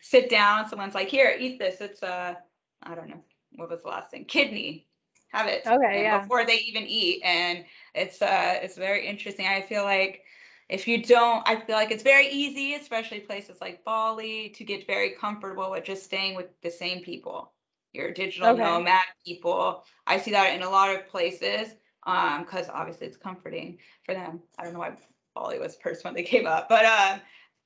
sit 0.00 0.30
down 0.30 0.68
someone's 0.68 0.94
like 0.94 1.08
here 1.08 1.36
eat 1.38 1.58
this 1.58 1.80
it's 1.80 2.02
uh 2.02 2.34
i 2.84 2.94
don't 2.94 3.08
know 3.08 3.22
what 3.52 3.70
was 3.70 3.82
the 3.82 3.88
last 3.88 4.10
thing? 4.10 4.24
Kidney. 4.24 4.86
Have 5.32 5.46
it. 5.46 5.62
Okay 5.66 6.02
yeah. 6.02 6.20
before 6.20 6.44
they 6.44 6.58
even 6.58 6.84
eat. 6.86 7.22
And 7.24 7.64
it's 7.94 8.20
uh 8.20 8.58
it's 8.62 8.76
very 8.76 9.06
interesting. 9.06 9.46
I 9.46 9.60
feel 9.60 9.84
like 9.84 10.22
if 10.68 10.86
you 10.86 11.02
don't 11.02 11.42
i 11.48 11.56
feel 11.56 11.74
like 11.74 11.90
it's 11.90 12.04
very 12.04 12.28
easy 12.28 12.74
especially 12.74 13.18
places 13.18 13.60
like 13.60 13.84
bali 13.84 14.50
to 14.50 14.62
get 14.62 14.86
very 14.86 15.10
comfortable 15.10 15.68
with 15.68 15.82
just 15.82 16.04
staying 16.04 16.36
with 16.36 16.46
the 16.62 16.70
same 16.70 17.02
people 17.02 17.52
your 17.92 18.12
digital 18.12 18.50
okay. 18.50 18.62
nomad 18.62 19.02
people. 19.26 19.84
I 20.06 20.18
see 20.18 20.30
that 20.30 20.54
in 20.54 20.62
a 20.62 20.70
lot 20.70 20.94
of 20.94 21.08
places 21.08 21.74
um 22.06 22.44
because 22.44 22.68
obviously 22.68 23.06
it's 23.06 23.16
comforting 23.16 23.78
for 24.04 24.14
them. 24.14 24.40
I 24.58 24.64
don't 24.64 24.72
know 24.72 24.78
why 24.78 24.92
bali 25.34 25.58
was 25.58 25.76
the 25.76 25.82
first 25.82 26.04
when 26.04 26.14
they 26.14 26.22
came 26.22 26.46
up 26.46 26.68
but 26.68 26.84
um 26.84 27.20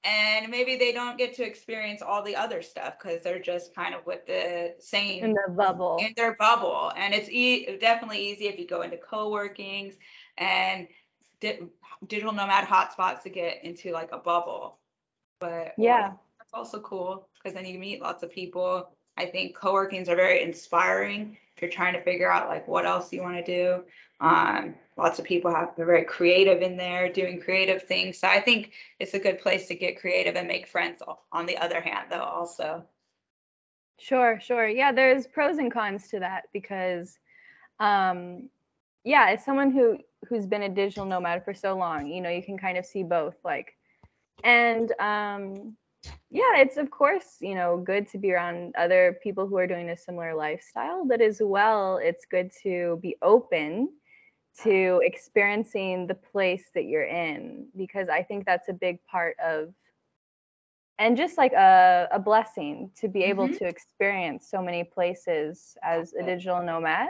and 0.05 0.51
maybe 0.51 0.77
they 0.77 0.93
don't 0.93 1.17
get 1.17 1.35
to 1.35 1.45
experience 1.45 2.03
all 2.03 2.23
the 2.23 2.37
other 2.37 2.61
stuff 2.61 2.95
because 2.99 3.23
they're 3.23 3.41
just 3.41 3.75
kind 3.75 3.95
of 3.95 4.05
with 4.05 4.27
the 4.27 4.75
same 4.79 5.25
in 5.25 5.33
their 5.33 5.49
bubble. 5.49 5.97
In 6.01 6.13
their 6.17 6.35
bubble. 6.35 6.93
And 6.97 7.15
it's 7.15 7.29
e- 7.31 7.79
definitely 7.79 8.19
easy 8.19 8.47
if 8.47 8.59
you 8.59 8.67
go 8.67 8.83
into 8.83 8.99
co-workings 8.99 9.95
and 10.37 10.89
di- 11.41 11.61
digital 12.07 12.33
nomad 12.33 12.67
hotspots 12.67 13.23
to 13.23 13.31
get 13.31 13.65
into 13.65 13.93
like 13.93 14.11
a 14.13 14.19
bubble. 14.19 14.79
But 15.41 15.75
yeah. 15.79 16.09
well, 16.09 16.21
that's 16.39 16.53
also 16.53 16.81
cool 16.81 17.29
because 17.35 17.55
then 17.55 17.65
you 17.65 17.79
meet 17.79 18.03
lots 18.03 18.23
of 18.23 18.31
people 18.31 18.91
i 19.17 19.27
think 19.27 19.57
co-workings 19.57 20.09
are 20.09 20.17
very 20.17 20.43
inspiring 20.43 21.37
if 21.57 21.63
you're 21.63 21.71
trying 21.71 21.95
to 21.95 22.03
figure 22.03 22.31
out 22.31 22.49
like 22.49 22.67
what 22.67 22.85
else 22.85 23.13
you 23.13 23.23
want 23.23 23.37
to 23.37 23.45
do. 23.45 23.85
Um, 24.21 24.75
lots 24.97 25.19
of 25.19 25.25
people 25.25 25.55
have 25.55 25.75
they're 25.77 25.87
very 25.87 26.05
creative 26.05 26.63
in 26.63 26.77
there 26.77 27.13
doing 27.13 27.41
creative 27.41 27.83
things. 27.83 28.19
So 28.19 28.29
i 28.29 28.41
think 28.41 28.73
it's 28.99 29.15
a 29.15 29.19
good 29.19 29.41
place 29.41 29.69
to 29.69 29.75
get 29.75 30.01
creative 30.01 30.37
and 30.37 30.49
make 30.49 30.67
friends 30.67 31.03
on 31.33 31.47
the 31.47 31.57
other 31.59 31.81
hand 31.81 32.07
though 32.11 32.23
also. 32.23 32.85
Sure 33.99 34.41
sure. 34.41 34.67
Yeah 34.67 34.93
there's 34.93 35.27
pros 35.27 35.59
and 35.59 35.73
cons 35.73 36.09
to 36.09 36.21
that 36.21 36.45
because 36.53 37.19
um 37.81 38.49
yeah 39.05 39.27
as 39.31 39.45
someone 39.45 39.71
who 39.71 39.99
who's 40.29 40.47
been 40.47 40.63
a 40.63 40.69
digital 40.69 41.05
nomad 41.05 41.45
for 41.45 41.55
so 41.55 41.77
long 41.77 42.07
you 42.07 42.21
know 42.21 42.31
you 42.31 42.43
can 42.43 42.57
kind 42.57 42.79
of 42.79 42.87
see 42.87 43.03
both 43.03 43.37
like 43.45 43.77
and 44.43 44.93
um 45.01 45.77
yeah 46.31 46.57
it's 46.57 46.77
of 46.77 46.91
course 46.91 47.37
you 47.41 47.55
know 47.55 47.77
good 47.79 48.09
to 48.09 48.19
be 48.19 48.33
around 48.33 48.75
other 48.77 49.19
people 49.23 49.47
who 49.47 49.57
are 49.57 49.67
doing 49.67 49.91
a 49.91 49.97
similar 49.97 50.35
lifestyle 50.35 51.05
but 51.05 51.21
as 51.21 51.41
well 51.43 51.99
it's 51.99 52.25
good 52.27 52.51
to 52.63 52.99
be 53.03 53.17
open 53.23 53.89
to 54.63 55.01
experiencing 55.03 56.07
the 56.07 56.15
place 56.15 56.65
that 56.75 56.85
you're 56.85 57.07
in 57.07 57.67
because 57.77 58.09
I 58.09 58.23
think 58.23 58.47
that's 58.47 58.69
a 58.69 58.73
big 58.73 59.05
part 59.05 59.37
of 59.45 59.75
and 60.97 61.17
just 61.17 61.37
like 61.37 61.53
a, 61.53 62.07
a 62.13 62.21
blessing 62.21 62.93
to 63.01 63.09
be 63.09 63.25
able 63.25 63.49
mm-hmm. 63.49 63.57
to 63.57 63.67
experience 63.67 64.49
so 64.49 64.63
many 64.63 64.85
places 64.85 65.77
as 65.83 66.13
a 66.13 66.23
digital 66.23 66.63
nomad. 66.63 67.09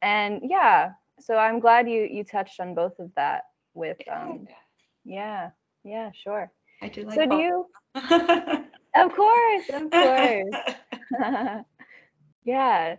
And 0.00 0.42
yeah 0.44 0.92
so 1.20 1.36
i'm 1.36 1.60
glad 1.60 1.88
you 1.88 2.08
you 2.10 2.24
touched 2.24 2.60
on 2.60 2.74
both 2.74 2.98
of 2.98 3.10
that 3.14 3.44
with 3.74 3.98
um 4.10 4.46
yeah 5.04 5.50
yeah 5.84 6.10
sure 6.12 6.50
i 6.82 6.88
do 6.88 7.02
like 7.02 7.14
so 7.14 7.26
do 7.26 7.36
you 7.36 7.66
of 8.96 9.14
course 9.14 9.64
of 9.72 9.90
course 9.90 10.54
yeah 12.44 12.96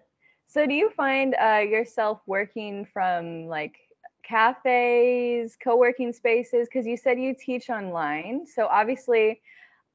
so 0.48 0.68
do 0.68 0.74
you 0.74 0.90
find 0.90 1.34
uh, 1.42 1.60
yourself 1.66 2.20
working 2.28 2.86
from 2.92 3.48
like 3.48 3.78
cafes, 4.24 5.58
co-working 5.64 6.12
spaces? 6.12 6.68
Because 6.68 6.86
you 6.86 6.98
said 6.98 7.20
you 7.20 7.34
teach 7.34 7.70
online. 7.70 8.46
So 8.46 8.68
obviously, 8.68 9.42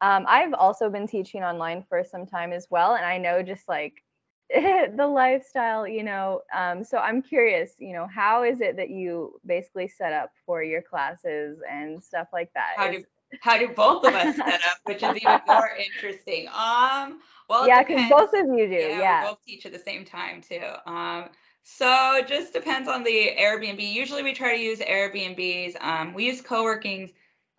um, 0.00 0.24
I've 0.28 0.54
also 0.54 0.88
been 0.88 1.06
teaching 1.06 1.42
online 1.42 1.84
for 1.88 2.02
some 2.04 2.26
time 2.26 2.52
as 2.52 2.68
well, 2.70 2.94
and 2.94 3.04
I 3.04 3.18
know 3.18 3.42
just 3.42 3.68
like 3.68 4.02
the 4.50 5.06
lifestyle, 5.06 5.86
you 5.86 6.02
know. 6.02 6.40
Um, 6.54 6.84
so 6.84 6.98
I'm 6.98 7.20
curious, 7.20 7.72
you 7.78 7.92
know, 7.92 8.06
how 8.06 8.42
is 8.42 8.60
it 8.60 8.76
that 8.76 8.90
you 8.90 9.38
basically 9.44 9.88
set 9.88 10.12
up 10.12 10.32
for 10.44 10.62
your 10.62 10.82
classes 10.82 11.58
and 11.70 12.02
stuff 12.02 12.28
like 12.32 12.50
that? 12.54 12.74
How 12.76 12.90
do 12.90 13.04
how 13.40 13.58
do 13.58 13.68
both 13.68 14.04
of 14.04 14.14
us 14.14 14.36
set 14.36 14.54
up, 14.54 14.78
which 14.84 15.02
is 15.02 15.16
even 15.16 15.40
more 15.46 15.70
interesting. 15.78 16.48
Um, 16.48 17.20
well, 17.48 17.66
yeah, 17.66 17.82
because 17.82 18.10
both 18.10 18.32
of 18.34 18.46
you 18.46 18.66
do. 18.66 18.74
Yeah, 18.74 18.98
yeah. 18.98 19.22
we 19.22 19.28
both 19.28 19.44
teach 19.46 19.66
at 19.66 19.72
the 19.72 19.78
same 19.78 20.04
time 20.04 20.40
too. 20.40 20.62
Um, 20.86 21.30
so 21.62 22.16
it 22.16 22.28
just 22.28 22.52
depends 22.52 22.88
on 22.88 23.02
the 23.02 23.32
Airbnb. 23.38 23.80
Usually 23.80 24.22
we 24.22 24.32
try 24.32 24.56
to 24.56 24.62
use 24.62 24.78
Airbnbs. 24.78 25.80
Um, 25.82 26.14
we 26.14 26.26
use 26.26 26.40
co-working 26.40 27.10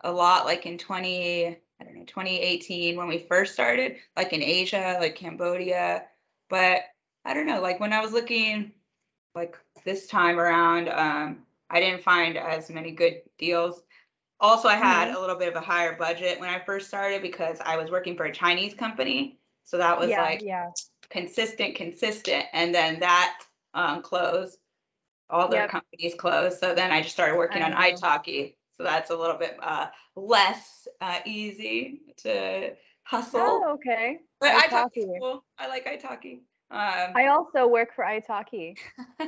a 0.02 0.10
lot, 0.10 0.46
like 0.46 0.64
in 0.64 0.78
20, 0.78 1.46
I 1.46 1.84
don't 1.84 1.94
know, 1.94 2.04
2018 2.04 2.96
when 2.96 3.08
we 3.08 3.18
first 3.18 3.52
started, 3.52 3.96
like 4.16 4.32
in 4.32 4.42
Asia, 4.42 4.96
like 5.00 5.14
Cambodia. 5.14 6.04
But 6.48 6.82
I 7.24 7.34
don't 7.34 7.46
know, 7.46 7.60
like 7.60 7.80
when 7.80 7.92
I 7.92 8.00
was 8.00 8.12
looking 8.12 8.72
like 9.34 9.58
this 9.84 10.06
time 10.06 10.38
around, 10.38 10.88
um, 10.88 11.40
I 11.70 11.80
didn't 11.80 12.02
find 12.02 12.38
as 12.38 12.70
many 12.70 12.92
good 12.92 13.20
deals. 13.38 13.82
Also, 14.40 14.68
I 14.68 14.76
had 14.76 15.08
mm-hmm. 15.08 15.16
a 15.16 15.20
little 15.20 15.36
bit 15.36 15.48
of 15.48 15.56
a 15.56 15.60
higher 15.60 15.96
budget 15.96 16.38
when 16.38 16.48
I 16.48 16.60
first 16.60 16.88
started 16.88 17.22
because 17.22 17.58
I 17.64 17.76
was 17.76 17.90
working 17.90 18.16
for 18.16 18.24
a 18.24 18.32
Chinese 18.32 18.74
company. 18.74 19.38
So 19.64 19.78
that 19.78 19.98
was 19.98 20.08
yeah, 20.08 20.22
like 20.22 20.42
yeah. 20.42 20.70
consistent, 21.10 21.74
consistent. 21.74 22.44
And 22.52 22.74
then 22.74 23.00
that 23.00 23.40
um, 23.74 24.02
closed. 24.02 24.58
All 25.30 25.48
their 25.48 25.62
yep. 25.62 25.70
companies 25.70 26.14
closed. 26.14 26.58
So 26.58 26.74
then 26.74 26.90
I 26.90 27.02
just 27.02 27.12
started 27.12 27.36
working 27.36 27.62
on 27.62 27.72
italki. 27.72 28.54
So 28.78 28.84
that's 28.84 29.10
a 29.10 29.16
little 29.16 29.36
bit 29.36 29.58
uh, 29.62 29.88
less 30.16 30.88
uh, 31.02 31.18
easy 31.26 32.00
to 32.18 32.72
hustle. 33.02 33.40
Oh, 33.42 33.72
okay. 33.74 34.20
But 34.40 34.52
italki. 34.52 35.18
Cool. 35.20 35.44
I 35.58 35.68
like 35.68 35.84
italki. 35.84 36.40
Um, 36.70 37.12
I 37.16 37.28
also 37.28 37.66
work 37.66 37.94
for 37.94 38.04
italki. 38.04 38.76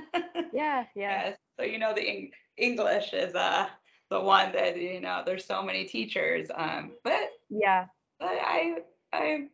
yeah, 0.52 0.84
yeah. 0.84 0.84
Yeah. 0.94 1.34
So 1.58 1.64
you 1.64 1.78
know 1.78 1.94
the 1.94 2.30
English 2.56 3.12
is 3.12 3.34
uh 3.34 3.66
the 4.10 4.20
one 4.20 4.52
that 4.52 4.76
you 4.76 5.00
know 5.00 5.22
there's 5.24 5.44
so 5.44 5.62
many 5.62 5.84
teachers. 5.84 6.48
Um, 6.54 6.92
but 7.04 7.30
yeah. 7.48 7.86
But 8.18 8.38
I 8.42 8.78
I 9.12 9.46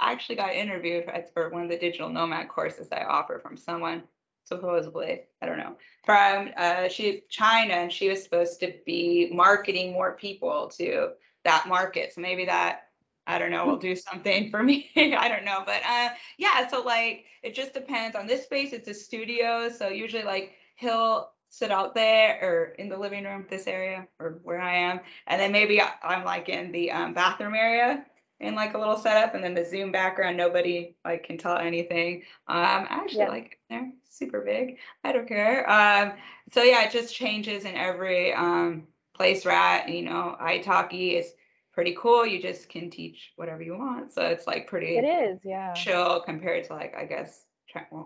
actually 0.00 0.36
got 0.36 0.52
interviewed 0.52 1.10
for 1.34 1.50
one 1.50 1.64
of 1.64 1.70
the 1.70 1.78
digital 1.78 2.08
nomad 2.08 2.48
courses 2.48 2.88
I 2.92 3.04
offer 3.04 3.40
from 3.40 3.56
someone 3.56 4.04
supposedly 4.44 5.22
I 5.42 5.46
don't 5.46 5.58
know 5.58 5.76
from 6.04 6.50
uh, 6.56 6.88
she 6.88 7.24
China 7.28 7.74
and 7.74 7.92
she 7.92 8.08
was 8.08 8.22
supposed 8.22 8.60
to 8.60 8.72
be 8.86 9.30
marketing 9.32 9.92
more 9.92 10.16
people 10.16 10.68
to 10.78 11.10
that 11.44 11.68
market. 11.68 12.14
So 12.14 12.20
maybe 12.20 12.44
that 12.46 12.84
I 13.26 13.38
don't 13.38 13.50
know, 13.50 13.66
will 13.66 13.76
do 13.76 13.94
something 13.94 14.50
for 14.50 14.62
me. 14.62 14.90
I 14.96 15.28
don't 15.28 15.44
know. 15.44 15.62
But 15.66 15.82
uh 15.86 16.10
yeah, 16.38 16.66
so 16.68 16.82
like 16.82 17.24
it 17.42 17.54
just 17.54 17.74
depends 17.74 18.16
on 18.16 18.26
this 18.26 18.44
space. 18.44 18.72
It's 18.72 18.88
a 18.88 18.94
studio. 18.94 19.68
So 19.68 19.88
usually 19.88 20.24
like 20.24 20.54
he'll 20.76 21.30
sit 21.50 21.70
out 21.70 21.94
there 21.94 22.38
or 22.42 22.64
in 22.78 22.88
the 22.88 22.96
living 22.96 23.24
room, 23.24 23.46
this 23.48 23.66
area 23.66 24.06
or 24.18 24.40
where 24.42 24.60
I 24.60 24.76
am. 24.76 25.00
And 25.26 25.40
then 25.40 25.52
maybe 25.52 25.80
I'm 25.80 26.24
like 26.24 26.48
in 26.48 26.72
the 26.72 26.90
um, 26.90 27.14
bathroom 27.14 27.54
area 27.54 28.04
in 28.40 28.54
like 28.54 28.74
a 28.74 28.78
little 28.78 28.96
setup 28.96 29.34
and 29.34 29.42
then 29.42 29.54
the 29.54 29.64
Zoom 29.64 29.90
background, 29.90 30.36
nobody 30.36 30.94
like 31.04 31.24
can 31.24 31.38
tell 31.38 31.56
anything. 31.56 32.22
Um 32.46 32.86
actually 32.88 33.20
yeah. 33.20 33.28
like 33.28 33.58
they're 33.68 33.90
super 34.08 34.40
big. 34.42 34.76
I 35.04 35.12
don't 35.12 35.26
care. 35.28 35.68
Um 35.68 36.12
so 36.52 36.62
yeah, 36.62 36.84
it 36.84 36.92
just 36.92 37.14
changes 37.14 37.64
in 37.64 37.74
every 37.74 38.32
um 38.32 38.86
place 39.14 39.44
we're 39.44 39.50
at. 39.50 39.88
You 39.88 40.02
know, 40.02 40.36
italki 40.40 41.18
is 41.18 41.32
pretty 41.72 41.96
cool. 41.98 42.26
You 42.26 42.40
just 42.40 42.68
can 42.68 42.90
teach 42.90 43.32
whatever 43.36 43.62
you 43.62 43.76
want. 43.76 44.12
So 44.12 44.22
it's 44.22 44.46
like 44.46 44.68
pretty 44.68 44.98
It 44.98 45.04
is, 45.04 45.40
yeah. 45.44 45.72
chill 45.72 46.20
compared 46.20 46.64
to 46.64 46.74
like 46.74 46.94
I 46.96 47.04
guess 47.04 47.44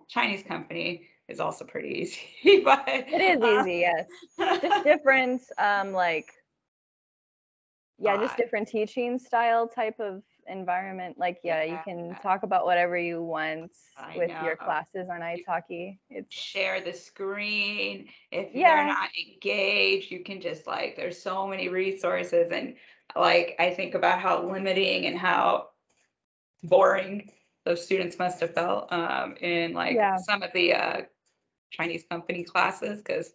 Chinese 0.08 0.42
company 0.42 1.08
is 1.32 1.40
also 1.40 1.64
pretty 1.64 1.88
easy. 2.00 2.60
but 2.64 2.84
it 2.86 3.20
is 3.20 3.42
uh, 3.42 3.60
easy, 3.60 3.78
yes. 3.80 4.06
just 4.38 4.84
different 4.84 5.42
um 5.58 5.92
like 5.92 6.30
yeah, 7.98 8.16
just 8.16 8.36
different 8.36 8.66
teaching 8.66 9.18
style 9.18 9.68
type 9.68 10.00
of 10.00 10.22
environment. 10.48 11.18
Like 11.18 11.38
yeah, 11.44 11.62
yeah. 11.62 11.72
you 11.72 11.78
can 11.84 12.16
talk 12.20 12.42
about 12.42 12.64
whatever 12.64 12.96
you 12.96 13.22
want 13.22 13.70
I 13.96 14.16
with 14.16 14.28
know. 14.28 14.42
your 14.42 14.56
classes 14.56 15.08
on 15.10 15.20
italki. 15.20 15.98
It's 16.10 16.34
share 16.34 16.80
the 16.80 16.92
screen. 16.92 18.08
If 18.30 18.54
yeah. 18.54 18.76
you're 18.76 18.86
not 18.86 19.10
engaged, 19.16 20.10
you 20.10 20.24
can 20.24 20.40
just 20.40 20.66
like 20.66 20.96
there's 20.96 21.20
so 21.20 21.46
many 21.46 21.68
resources 21.68 22.50
and 22.52 22.74
like 23.14 23.56
I 23.58 23.70
think 23.70 23.94
about 23.94 24.18
how 24.18 24.50
limiting 24.50 25.06
and 25.06 25.16
how 25.16 25.68
boring 26.64 27.30
those 27.64 27.84
students 27.84 28.18
must 28.18 28.40
have 28.40 28.54
felt 28.54 28.92
um, 28.92 29.36
in 29.40 29.72
like 29.72 29.94
yeah. 29.94 30.16
some 30.16 30.42
of 30.42 30.52
the 30.52 30.74
uh, 30.74 31.00
Chinese 31.72 32.04
company 32.08 32.44
classes 32.44 32.98
because 32.98 33.32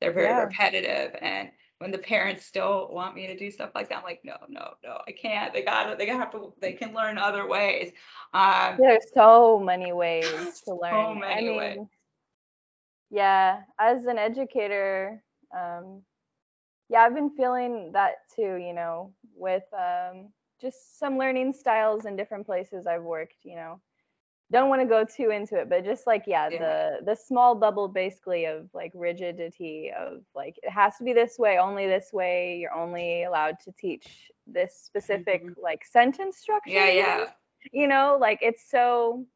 they're 0.00 0.12
very 0.12 0.28
yeah. 0.28 0.40
repetitive 0.40 1.16
and 1.22 1.50
when 1.78 1.90
the 1.90 1.98
parents 1.98 2.46
still 2.46 2.88
want 2.90 3.14
me 3.14 3.26
to 3.26 3.36
do 3.36 3.50
stuff 3.50 3.72
like 3.74 3.88
that, 3.88 3.98
I'm 3.98 4.04
like, 4.04 4.20
no, 4.24 4.36
no, 4.48 4.74
no, 4.82 5.00
I 5.06 5.12
can't. 5.12 5.52
They 5.52 5.62
gotta, 5.62 5.96
they 5.96 6.06
have 6.06 6.30
to, 6.32 6.52
they 6.60 6.72
can 6.72 6.94
learn 6.94 7.18
other 7.18 7.46
ways. 7.48 7.92
Um, 8.32 8.76
There's 8.78 9.04
so 9.12 9.58
many 9.58 9.92
ways 9.92 10.60
to 10.64 10.74
learn. 10.74 10.92
So 10.92 11.14
many 11.14 11.48
I 11.48 11.50
mean, 11.50 11.58
ways. 11.58 11.88
Yeah, 13.10 13.60
as 13.78 14.04
an 14.06 14.18
educator, 14.18 15.22
um, 15.54 16.02
yeah, 16.88 17.00
I've 17.00 17.14
been 17.14 17.30
feeling 17.36 17.90
that 17.92 18.14
too, 18.34 18.56
you 18.56 18.72
know, 18.72 19.12
with 19.34 19.64
um, 19.72 20.28
just 20.60 20.98
some 20.98 21.18
learning 21.18 21.52
styles 21.52 22.06
in 22.06 22.16
different 22.16 22.46
places 22.46 22.86
I've 22.86 23.02
worked, 23.02 23.44
you 23.44 23.56
know. 23.56 23.80
Don't 24.52 24.68
want 24.68 24.82
to 24.82 24.86
go 24.86 25.04
too 25.04 25.30
into 25.30 25.56
it, 25.56 25.68
but 25.68 25.84
just 25.84 26.06
like 26.06 26.24
yeah, 26.26 26.48
yeah, 26.50 26.58
the 26.58 27.06
the 27.06 27.16
small 27.16 27.54
bubble 27.54 27.88
basically 27.88 28.44
of 28.44 28.68
like 28.74 28.92
rigidity 28.94 29.90
of 29.98 30.22
like 30.34 30.58
it 30.62 30.70
has 30.70 30.96
to 30.98 31.04
be 31.04 31.12
this 31.12 31.38
way, 31.38 31.58
only 31.58 31.86
this 31.86 32.12
way, 32.12 32.58
you're 32.58 32.74
only 32.74 33.24
allowed 33.24 33.58
to 33.60 33.72
teach 33.72 34.30
this 34.46 34.76
specific 34.76 35.44
mm-hmm. 35.44 35.60
like 35.60 35.84
sentence 35.84 36.36
structure. 36.36 36.70
Yeah, 36.70 36.90
yeah. 36.90 37.24
You 37.72 37.88
know, 37.88 38.18
like 38.20 38.40
it's 38.42 38.70
so 38.70 39.26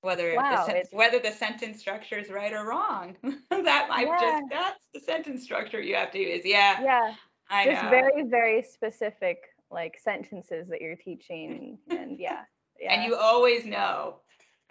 whether 0.00 0.34
wow, 0.36 0.64
the 0.64 0.72
sen- 0.72 0.82
whether 0.92 1.18
the 1.18 1.32
sentence 1.32 1.80
structure 1.80 2.18
is 2.18 2.30
right 2.30 2.52
or 2.52 2.66
wrong. 2.66 3.16
that 3.50 3.88
I 3.90 4.04
yeah. 4.04 4.20
just 4.20 4.44
that's 4.50 4.84
the 4.94 5.00
sentence 5.00 5.42
structure 5.42 5.80
you 5.80 5.94
have 5.96 6.10
to 6.12 6.18
use. 6.18 6.42
Yeah. 6.44 6.82
Yeah. 6.82 7.14
I 7.50 7.64
just 7.64 7.82
know. 7.84 7.90
very 7.90 8.22
very 8.24 8.62
specific 8.62 9.38
like 9.70 9.98
sentences 10.02 10.68
that 10.68 10.80
you're 10.80 10.96
teaching 10.96 11.78
and 11.90 12.18
yeah. 12.18 12.42
Yeah. 12.80 12.94
And 12.94 13.02
you 13.02 13.16
always 13.16 13.64
know 13.64 14.20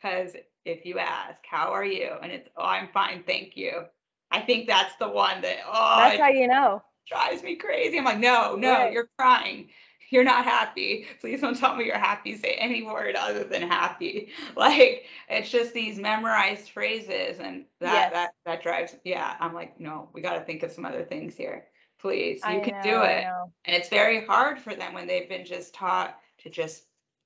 cuz 0.01 0.35
if 0.65 0.85
you 0.85 0.99
ask, 0.99 1.45
"How 1.45 1.71
are 1.71 1.85
you?" 1.85 2.11
and 2.21 2.31
it's, 2.31 2.49
"Oh, 2.55 2.63
I'm 2.63 2.89
fine, 2.89 3.23
thank 3.23 3.55
you." 3.55 3.85
I 4.31 4.41
think 4.41 4.67
that's 4.67 4.95
the 4.97 5.07
one 5.07 5.41
that 5.41 5.57
oh 5.65 5.97
That's 5.97 6.19
how 6.19 6.29
you 6.29 6.47
know. 6.47 6.83
Drives 7.07 7.41
me 7.43 7.55
crazy. 7.55 7.97
I'm 7.97 8.05
like, 8.05 8.19
"No, 8.19 8.55
no, 8.55 8.73
right. 8.73 8.93
you're 8.93 9.09
crying." 9.17 9.69
you're 10.09 10.23
not 10.23 10.45
happy. 10.45 11.05
Please 11.19 11.41
don't 11.41 11.57
tell 11.57 11.75
me 11.75 11.85
you're 11.85 11.97
happy. 11.97 12.37
Say 12.37 12.53
any 12.53 12.83
word 12.83 13.15
other 13.15 13.43
than 13.43 13.61
happy. 13.61 14.29
Like 14.55 15.05
it's 15.29 15.49
just 15.49 15.73
these 15.73 15.99
memorized 15.99 16.69
phrases 16.69 17.39
and 17.39 17.65
that 17.79 17.93
yes. 17.93 18.13
that 18.13 18.31
that 18.45 18.63
drives 18.63 18.95
yeah, 19.03 19.35
I'm 19.39 19.53
like, 19.53 19.79
no, 19.79 20.09
we 20.13 20.21
gotta 20.21 20.41
think 20.41 20.63
of 20.63 20.71
some 20.71 20.85
other 20.85 21.03
things 21.03 21.35
here. 21.35 21.65
Please. 21.99 22.41
You 22.43 22.57
I 22.57 22.59
can 22.59 22.75
know, 22.77 22.83
do 22.83 23.01
it. 23.03 23.25
And 23.65 23.75
it's 23.75 23.89
very 23.89 24.25
hard 24.25 24.59
for 24.59 24.73
them 24.73 24.93
when 24.93 25.05
they've 25.05 25.29
been 25.29 25.45
just 25.45 25.73
taught 25.73 26.17
to 26.39 26.49
just 26.49 26.85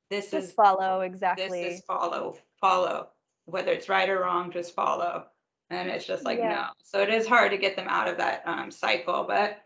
this 0.10 0.32
just 0.32 0.50
is 0.50 0.52
follow 0.52 1.02
exactly. 1.02 1.64
This 1.64 1.80
is 1.80 1.86
follow, 1.86 2.38
follow. 2.62 3.10
Whether 3.46 3.72
it's 3.72 3.90
right 3.90 4.08
or 4.08 4.20
wrong, 4.22 4.52
just 4.52 4.74
follow. 4.74 5.26
And 5.70 5.90
it's 5.90 6.06
just 6.06 6.24
like 6.24 6.40
yeah. 6.40 6.54
no. 6.54 6.66
So 6.84 7.02
it 7.02 7.10
is 7.10 7.28
hard 7.28 7.52
to 7.52 7.58
get 7.58 7.76
them 7.76 7.88
out 7.90 8.08
of 8.08 8.18
that 8.18 8.44
um, 8.46 8.72
cycle, 8.72 9.26
but 9.28 9.62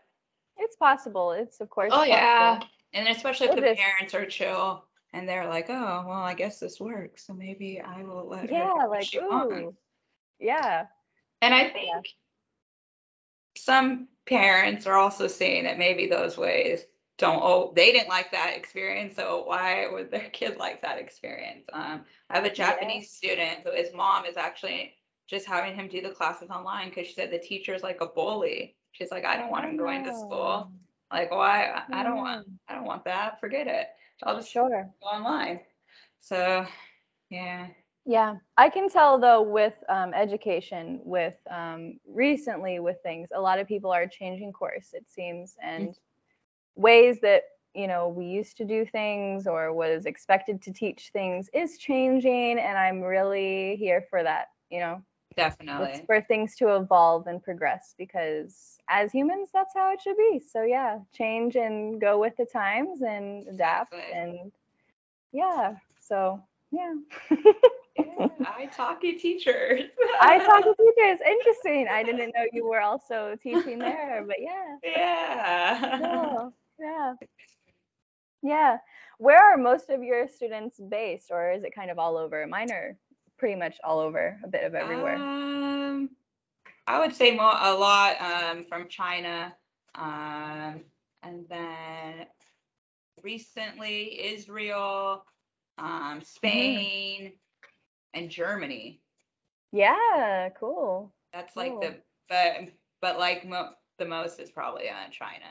it's 0.56 0.76
possible. 0.76 1.32
It's 1.32 1.60
of 1.60 1.70
course. 1.70 1.90
Oh 1.92 1.98
possible. 1.98 2.14
yeah 2.14 2.60
and 2.96 3.08
especially 3.08 3.48
if 3.48 3.54
the 3.54 3.60
parents 3.60 4.14
are 4.14 4.24
chill 4.24 4.84
and 5.12 5.28
they're 5.28 5.46
like, 5.46 5.66
oh, 5.68 6.04
well, 6.08 6.22
I 6.22 6.34
guess 6.34 6.58
this 6.58 6.80
works, 6.80 7.26
so 7.26 7.34
maybe 7.34 7.80
I 7.80 8.02
will 8.02 8.26
let 8.26 8.50
yeah, 8.50 8.72
her. 8.80 8.88
like 8.88 9.08
ooh, 9.14 9.30
on. 9.30 9.76
yeah. 10.40 10.86
And 11.42 11.54
I 11.54 11.68
think 11.68 11.88
yeah. 11.88 12.00
some 13.56 14.08
parents 14.26 14.86
are 14.86 14.96
also 14.96 15.26
saying 15.26 15.64
that 15.64 15.78
maybe 15.78 16.06
those 16.06 16.38
ways 16.38 16.80
don't 17.18 17.40
oh 17.42 17.72
they 17.74 17.92
didn't 17.92 18.08
like 18.08 18.30
that 18.30 18.54
experience 18.56 19.16
so 19.16 19.44
why 19.46 19.86
would 19.90 20.10
their 20.10 20.28
kid 20.32 20.56
like 20.58 20.82
that 20.82 20.98
experience 20.98 21.64
um, 21.72 22.02
i 22.30 22.36
have 22.36 22.44
a 22.44 22.52
japanese 22.52 23.18
yeah. 23.22 23.30
student 23.30 23.58
who 23.64 23.72
his 23.74 23.92
mom 23.94 24.24
is 24.24 24.36
actually 24.36 24.94
just 25.28 25.46
having 25.46 25.74
him 25.74 25.88
do 25.88 26.00
the 26.00 26.10
classes 26.10 26.50
online 26.50 26.88
because 26.88 27.06
she 27.06 27.14
said 27.14 27.30
the 27.30 27.38
teacher's 27.38 27.82
like 27.82 28.00
a 28.00 28.06
bully 28.06 28.76
she's 28.92 29.10
like 29.10 29.24
i 29.24 29.36
don't 29.36 29.50
want 29.50 29.64
him 29.64 29.76
going 29.76 30.04
to 30.04 30.12
school 30.12 30.68
oh. 30.68 30.70
Like, 31.12 31.30
why? 31.30 31.82
I 31.92 32.02
don't 32.02 32.16
want. 32.16 32.46
I 32.68 32.74
don't 32.74 32.84
want 32.84 33.04
that. 33.04 33.38
Forget 33.40 33.66
it. 33.66 33.86
I'll 34.22 34.36
just 34.36 34.50
sure 34.50 34.90
go 35.02 35.06
online. 35.06 35.60
So, 36.20 36.66
yeah. 37.30 37.68
Yeah, 38.04 38.36
I 38.56 38.70
can 38.70 38.88
tell 38.88 39.18
though 39.18 39.42
with 39.42 39.74
um, 39.88 40.14
education, 40.14 41.00
with 41.04 41.34
um, 41.50 41.98
recently 42.06 42.78
with 42.78 42.96
things, 43.02 43.28
a 43.34 43.40
lot 43.40 43.58
of 43.58 43.66
people 43.66 43.90
are 43.90 44.06
changing 44.06 44.52
course. 44.52 44.90
It 44.92 45.04
seems, 45.08 45.56
and 45.62 45.88
mm-hmm. 45.88 45.92
Ways 46.76 47.20
that 47.22 47.42
you 47.74 47.86
know 47.86 48.08
we 48.08 48.26
used 48.26 48.56
to 48.58 48.64
do 48.64 48.86
things 48.86 49.46
or 49.46 49.72
was 49.72 50.06
expected 50.06 50.62
to 50.62 50.72
teach 50.72 51.10
things 51.12 51.48
is 51.52 51.78
changing, 51.78 52.58
and 52.58 52.78
I'm 52.78 53.00
really 53.00 53.76
here 53.76 54.04
for 54.08 54.22
that. 54.22 54.48
You 54.70 54.80
know, 54.80 55.02
definitely 55.36 55.90
it's 55.90 56.06
for 56.06 56.20
things 56.20 56.56
to 56.56 56.76
evolve 56.76 57.26
and 57.26 57.42
progress 57.42 57.94
because 57.98 58.78
as 58.88 59.10
humans, 59.10 59.50
that's 59.52 59.74
how 59.74 59.92
it 59.92 60.00
should 60.00 60.16
be. 60.16 60.40
So 60.40 60.62
yeah, 60.62 60.98
change 61.12 61.56
and 61.56 62.00
go 62.00 62.20
with 62.20 62.36
the 62.36 62.46
times 62.46 63.02
and 63.02 63.48
adapt 63.48 63.94
and 64.14 64.52
yeah. 65.32 65.74
So 66.00 66.40
yeah. 66.70 66.94
yeah 67.98 68.28
italki 68.60 69.18
teachers. 69.18 69.82
italki 70.22 70.76
teachers. 70.78 71.18
Interesting. 71.26 71.88
I 71.90 72.02
didn't 72.02 72.32
know 72.34 72.46
you 72.52 72.66
were 72.66 72.80
also 72.80 73.36
teaching 73.42 73.78
there, 73.78 74.24
but 74.26 74.36
yeah. 74.40 74.76
Yeah. 74.82 75.98
Cool. 75.98 76.52
Yeah. 76.78 77.14
Yeah. 78.42 78.78
Where 79.18 79.38
are 79.38 79.56
most 79.56 79.90
of 79.90 80.02
your 80.02 80.28
students 80.28 80.78
based, 80.78 81.30
or 81.30 81.52
is 81.52 81.64
it 81.64 81.74
kind 81.74 81.90
of 81.90 81.98
all 81.98 82.16
over? 82.16 82.46
Mine 82.46 82.70
are 82.70 82.96
pretty 83.38 83.54
much 83.54 83.76
all 83.82 83.98
over, 83.98 84.38
a 84.44 84.48
bit 84.48 84.64
of 84.64 84.74
everywhere. 84.74 85.16
Um, 85.16 86.10
I 86.86 87.00
would 87.00 87.14
say 87.14 87.34
more 87.34 87.54
a 87.58 87.74
lot 87.74 88.20
um, 88.20 88.64
from 88.68 88.88
China, 88.88 89.54
um, 89.94 90.82
and 91.22 91.44
then 91.48 92.26
recently 93.22 94.24
Israel, 94.24 95.24
um, 95.78 95.88
mm-hmm. 95.88 96.20
Spain, 96.22 97.20
mm-hmm. 97.22 98.20
and 98.20 98.30
Germany. 98.30 99.00
Yeah, 99.72 100.50
cool. 100.58 101.12
That's 101.32 101.54
cool. 101.54 101.62
like 101.62 101.80
the 101.80 101.96
but 102.28 102.72
but 103.00 103.18
like 103.18 103.46
mo- 103.46 103.74
the 103.98 104.06
most 104.06 104.38
is 104.40 104.50
probably 104.50 104.88
uh, 104.88 105.10
China. 105.10 105.46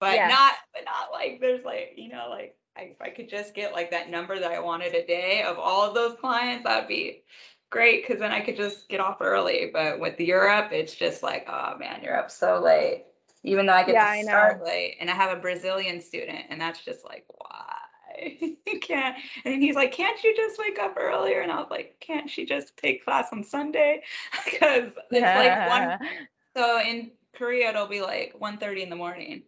But 0.00 0.16
yeah. 0.16 0.28
not 0.28 0.54
but 0.74 0.84
not 0.84 1.12
like 1.12 1.40
there's 1.40 1.64
like 1.64 1.92
you 1.96 2.08
know 2.08 2.26
like 2.30 2.56
I, 2.76 2.82
if 2.82 3.00
I 3.00 3.10
could 3.10 3.28
just 3.28 3.54
get 3.54 3.72
like 3.72 3.90
that 3.90 4.10
number 4.10 4.38
that 4.38 4.52
I 4.52 4.60
wanted 4.60 4.94
a 4.94 5.06
day 5.06 5.42
of 5.42 5.58
all 5.58 5.86
of 5.86 5.94
those 5.94 6.18
clients, 6.18 6.64
that'd 6.64 6.88
be 6.88 7.22
great 7.70 8.02
because 8.02 8.20
then 8.20 8.32
I 8.32 8.40
could 8.40 8.56
just 8.56 8.88
get 8.88 9.00
off 9.00 9.18
early. 9.20 9.70
But 9.72 10.00
with 10.00 10.18
Europe, 10.20 10.72
it's 10.72 10.94
just 10.94 11.22
like, 11.22 11.46
oh 11.48 11.76
man, 11.78 12.00
you're 12.02 12.18
up 12.18 12.30
so 12.30 12.60
late. 12.60 13.04
Even 13.42 13.66
though 13.66 13.72
I 13.72 13.84
get 13.84 13.94
yeah, 13.94 14.16
to 14.16 14.24
start 14.24 14.64
late, 14.64 14.96
and 15.00 15.08
I 15.08 15.14
have 15.14 15.36
a 15.36 15.40
Brazilian 15.40 16.00
student, 16.00 16.44
and 16.50 16.60
that's 16.60 16.84
just 16.84 17.04
like, 17.06 17.24
why? 17.28 17.74
you 18.66 18.80
can't. 18.80 19.16
And 19.44 19.62
he's 19.62 19.76
like, 19.76 19.92
can't 19.92 20.22
you 20.22 20.36
just 20.36 20.58
wake 20.58 20.78
up 20.78 20.96
earlier? 20.98 21.40
And 21.40 21.50
I 21.50 21.58
was 21.58 21.70
like, 21.70 21.96
can't 22.00 22.28
she 22.28 22.44
just 22.44 22.76
take 22.76 23.04
class 23.04 23.28
on 23.32 23.42
Sunday? 23.42 24.02
Because 24.44 24.90
it's 25.10 25.22
like 25.22 25.68
one. 25.68 25.98
So 26.56 26.80
in 26.80 27.12
Korea, 27.32 27.68
it'll 27.68 27.86
be 27.86 28.00
like 28.00 28.34
1:30 28.40 28.82
in 28.82 28.90
the 28.90 28.96
morning. 28.96 29.44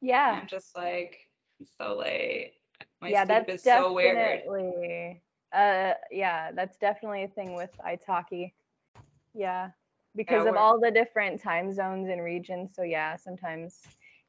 Yeah. 0.00 0.32
And 0.32 0.40
I'm 0.42 0.48
just 0.48 0.76
like, 0.76 1.18
so 1.78 1.96
late. 1.98 2.52
My 3.00 3.08
yeah, 3.08 3.24
that's 3.24 3.48
is 3.48 3.62
definitely, 3.62 4.04
so 4.04 4.78
weird. 4.80 5.16
Uh, 5.52 5.94
yeah, 6.10 6.52
that's 6.52 6.76
definitely 6.78 7.24
a 7.24 7.28
thing 7.28 7.54
with 7.54 7.70
Italki. 7.86 8.52
Yeah, 9.34 9.70
because 10.14 10.44
yeah, 10.44 10.50
of 10.50 10.56
all 10.56 10.80
the 10.80 10.90
different 10.90 11.40
time 11.40 11.72
zones 11.72 12.08
and 12.08 12.22
regions. 12.22 12.70
So 12.74 12.82
yeah, 12.82 13.16
sometimes 13.16 13.82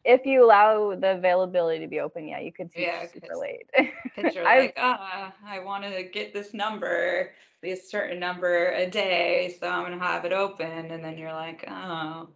if 0.04 0.26
you 0.26 0.46
allow 0.46 0.96
the 0.96 1.16
availability 1.16 1.80
to 1.80 1.88
be 1.88 2.00
open, 2.00 2.28
yeah, 2.28 2.40
you 2.40 2.54
could 2.54 2.72
teach 2.72 2.88
yeah, 2.88 3.06
super 3.12 3.36
late. 3.36 3.70
Because 4.04 4.36
you're 4.36 4.44
like, 4.46 4.74
ah, 4.78 5.34
oh, 5.34 5.48
I 5.48 5.60
want 5.60 5.84
to 5.84 6.04
get 6.04 6.34
this 6.34 6.54
number, 6.54 7.34
this 7.62 7.90
certain 7.90 8.20
number 8.20 8.72
a 8.72 8.90
day, 8.90 9.56
so 9.60 9.68
I'm 9.68 9.84
gonna 9.84 10.00
have 10.00 10.26
it 10.26 10.34
open, 10.34 10.92
and 10.92 11.04
then 11.04 11.18
you're 11.18 11.34
like, 11.34 11.66
oh, 11.68 12.30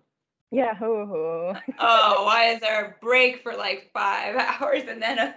yeah. 0.51 0.75
Hoo 0.75 1.05
hoo. 1.05 1.53
oh, 1.79 2.25
why 2.25 2.49
is 2.49 2.59
there 2.59 2.85
a 2.85 2.95
break 3.01 3.41
for 3.41 3.55
like 3.55 3.89
five 3.93 4.35
hours 4.61 4.83
and 4.87 5.01
then 5.01 5.33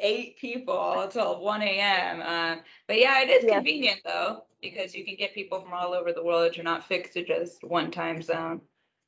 eight 0.00 0.38
people 0.38 1.00
until 1.00 1.40
1 1.40 1.62
a.m.? 1.62 2.22
Uh, 2.22 2.62
but 2.86 2.98
yeah, 2.98 3.20
it 3.22 3.28
is 3.28 3.50
convenient 3.50 4.00
though 4.04 4.44
because 4.60 4.94
you 4.94 5.04
can 5.04 5.16
get 5.16 5.34
people 5.34 5.60
from 5.60 5.72
all 5.72 5.92
over 5.92 6.12
the 6.12 6.22
world. 6.22 6.56
You're 6.56 6.64
not 6.64 6.86
fixed 6.86 7.14
to 7.14 7.24
just 7.24 7.64
one 7.64 7.90
time 7.90 8.22
zone. 8.22 8.60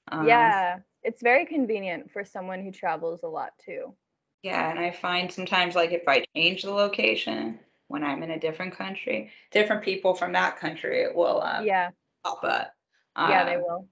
Um, 0.08 0.26
yeah, 0.26 0.78
it's 1.02 1.22
very 1.22 1.46
convenient 1.46 2.10
for 2.10 2.24
someone 2.24 2.62
who 2.62 2.70
travels 2.70 3.22
a 3.22 3.28
lot 3.28 3.50
too. 3.64 3.94
Yeah, 4.42 4.70
and 4.70 4.78
I 4.78 4.90
find 4.90 5.32
sometimes 5.32 5.74
like 5.74 5.92
if 5.92 6.06
I 6.06 6.24
change 6.36 6.62
the 6.62 6.72
location 6.72 7.58
when 7.88 8.02
I'm 8.04 8.22
in 8.22 8.32
a 8.32 8.38
different 8.38 8.76
country, 8.76 9.30
different 9.52 9.82
people 9.82 10.14
from 10.14 10.32
that 10.32 10.58
country 10.58 11.06
will 11.14 11.40
um, 11.42 11.64
yeah 11.64 11.90
pop 12.24 12.42
up. 12.42 12.72
yeah, 13.16 13.44
they 13.44 13.54
um, 13.54 13.62
will 13.62 13.88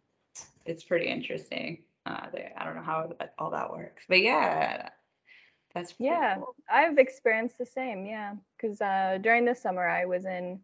it's 0.66 0.84
pretty 0.84 1.06
interesting. 1.06 1.82
Uh, 2.06 2.26
they, 2.32 2.52
I 2.56 2.64
don't 2.64 2.76
know 2.76 2.82
how 2.82 3.12
all 3.38 3.50
that 3.50 3.70
works, 3.70 4.04
but 4.08 4.20
yeah, 4.20 4.88
that's 5.74 5.94
yeah. 5.98 6.36
Cool. 6.36 6.54
I've 6.70 6.98
experienced 6.98 7.58
the 7.58 7.66
same. 7.66 8.06
Yeah, 8.06 8.34
because 8.56 8.80
uh, 8.80 9.18
during 9.20 9.44
the 9.44 9.54
summer 9.54 9.86
I 9.86 10.04
was 10.04 10.24
in 10.24 10.60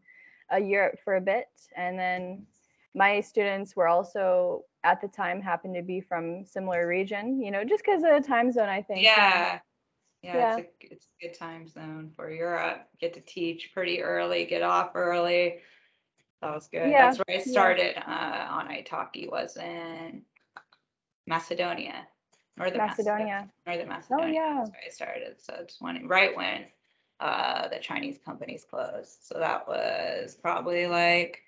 uh, 0.52 0.56
Europe 0.56 0.98
for 1.04 1.16
a 1.16 1.20
bit, 1.20 1.48
and 1.76 1.98
then 1.98 2.46
my 2.94 3.20
students 3.20 3.76
were 3.76 3.88
also 3.88 4.64
at 4.84 5.00
the 5.00 5.08
time 5.08 5.40
happened 5.40 5.74
to 5.74 5.82
be 5.82 6.00
from 6.00 6.44
similar 6.44 6.86
region. 6.86 7.40
You 7.40 7.50
know, 7.50 7.64
just 7.64 7.84
because 7.84 8.02
of 8.02 8.20
the 8.20 8.26
time 8.26 8.50
zone, 8.52 8.68
I 8.68 8.82
think. 8.82 9.02
Yeah. 9.02 9.60
Yeah, 10.20 10.36
yeah. 10.36 10.56
It's, 10.56 10.66
a, 10.66 10.94
it's 10.94 11.06
a 11.06 11.26
good 11.28 11.38
time 11.38 11.68
zone 11.68 12.10
for 12.16 12.28
Europe. 12.28 12.88
Get 13.00 13.14
to 13.14 13.20
teach 13.20 13.70
pretty 13.72 14.02
early, 14.02 14.46
get 14.46 14.62
off 14.62 14.90
early. 14.96 15.58
That 16.42 16.54
was 16.54 16.68
good. 16.68 16.90
Yeah. 16.90 17.06
That's 17.06 17.18
where 17.18 17.38
I 17.38 17.42
started 17.42 17.94
yeah. 17.96 18.48
uh, 18.50 18.54
on 18.54 18.68
Italki 18.68 19.30
was 19.30 19.56
in 19.56 20.22
Macedonia, 21.26 22.06
Northern 22.56 22.78
Macedonia. 22.78 23.26
Macedonia. 23.26 23.50
Northern 23.66 23.88
Macedonia. 23.88 24.26
Oh 24.26 24.32
yeah. 24.32 24.54
That's 24.58 24.70
where 24.70 24.82
I 24.86 24.90
started. 24.90 25.36
So 25.40 25.56
it's 25.60 25.80
when 25.80 26.06
right 26.06 26.36
when 26.36 26.64
uh, 27.20 27.68
the 27.68 27.78
Chinese 27.78 28.18
companies 28.24 28.64
closed. 28.68 29.16
So 29.22 29.38
that 29.38 29.66
was 29.66 30.36
probably 30.40 30.86
like 30.86 31.42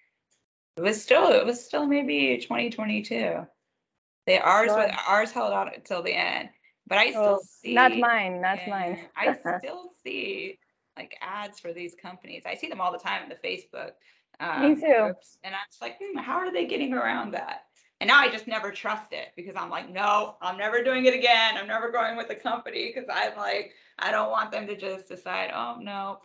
it 0.76 0.83
was 0.83 1.03
still 1.03 1.29
it 1.29 1.46
was 1.46 1.64
still 1.64 1.87
maybe 1.87 2.38
2022. 2.38 3.46
They 4.26 4.38
ours 4.38 4.70
sure. 4.70 4.90
ours 5.09 5.31
held 5.31 5.53
out 5.53 5.74
until 5.74 6.03
the 6.03 6.14
end, 6.14 6.50
but 6.87 6.98
I 6.98 7.11
still 7.11 7.38
oh, 7.40 7.44
see. 7.62 7.74
That's 7.74 7.96
mine. 7.96 8.40
not 8.40 8.59
mine. 8.68 8.98
I 9.16 9.37
still 9.59 9.92
see 10.03 10.59
like 10.96 11.16
ads 11.20 11.61
for 11.61 11.72
these 11.72 11.94
companies. 12.00 12.42
I 12.46 12.57
see 12.57 12.68
them 12.68 12.81
all 12.81 12.92
the 12.92 12.98
time 12.98 13.22
in 13.22 13.29
the 13.29 13.48
Facebook 13.48 13.92
um, 14.40 14.74
Me 14.74 14.74
too. 14.74 15.14
And 15.44 15.55
I 15.55 15.61
was 15.68 15.79
like, 15.81 15.98
hmm, 16.03 16.18
how 16.18 16.38
are 16.38 16.53
they 16.53 16.66
getting 16.66 16.94
around 16.94 17.33
that? 17.33 17.64
And 18.00 18.09
now 18.09 18.18
I 18.18 18.31
just 18.31 18.46
never 18.46 18.70
trust 18.70 19.12
it 19.12 19.29
because 19.37 19.55
I'm 19.57 19.68
like, 19.68 19.90
no, 19.90 20.37
I'm 20.40 20.57
never 20.57 20.83
doing 20.83 21.05
it 21.05 21.14
again. 21.14 21.59
I'm 21.59 21.66
never 21.66 21.90
going 21.90 22.16
with 22.16 22.29
the 22.29 22.35
company 22.35 22.92
because 22.92 23.09
I'm 23.12 23.37
like, 23.37 23.72
I 23.98 24.11
don't 24.11 24.31
want 24.31 24.50
them 24.50 24.66
to 24.66 24.76
just 24.76 25.07
decide, 25.07 25.50
oh 25.55 25.76
no, 25.79 26.20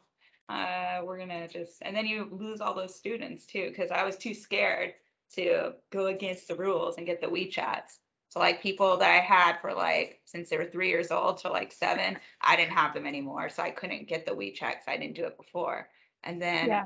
uh, 0.47 1.01
we're 1.03 1.17
gonna 1.17 1.49
just, 1.49 1.81
and 1.81 1.93
then 1.93 2.05
you 2.05 2.29
lose 2.31 2.61
all 2.61 2.73
those 2.73 2.95
students 2.95 3.45
too 3.45 3.67
because 3.69 3.91
I 3.91 4.05
was 4.05 4.15
too 4.15 4.33
scared 4.33 4.93
to 5.33 5.73
go 5.91 6.07
against 6.07 6.47
the 6.47 6.55
rules 6.55 6.95
and 6.97 7.05
get 7.05 7.19
the 7.19 7.27
WeChats. 7.27 7.99
So 8.29 8.39
like 8.39 8.61
people 8.61 8.95
that 8.97 9.11
I 9.11 9.19
had 9.19 9.57
for 9.59 9.73
like 9.73 10.21
since 10.23 10.49
they 10.49 10.57
were 10.57 10.65
three 10.65 10.87
years 10.89 11.11
old 11.11 11.39
to 11.39 11.49
like 11.49 11.73
seven, 11.73 12.17
I 12.39 12.55
didn't 12.55 12.73
have 12.73 12.93
them 12.93 13.05
anymore, 13.05 13.49
so 13.49 13.63
I 13.63 13.71
couldn't 13.71 14.07
get 14.07 14.25
the 14.25 14.31
WeChats. 14.31 14.87
I 14.87 14.95
didn't 14.95 15.15
do 15.15 15.25
it 15.25 15.35
before. 15.35 15.89
And 16.23 16.41
then 16.41 16.67
yeah. 16.67 16.85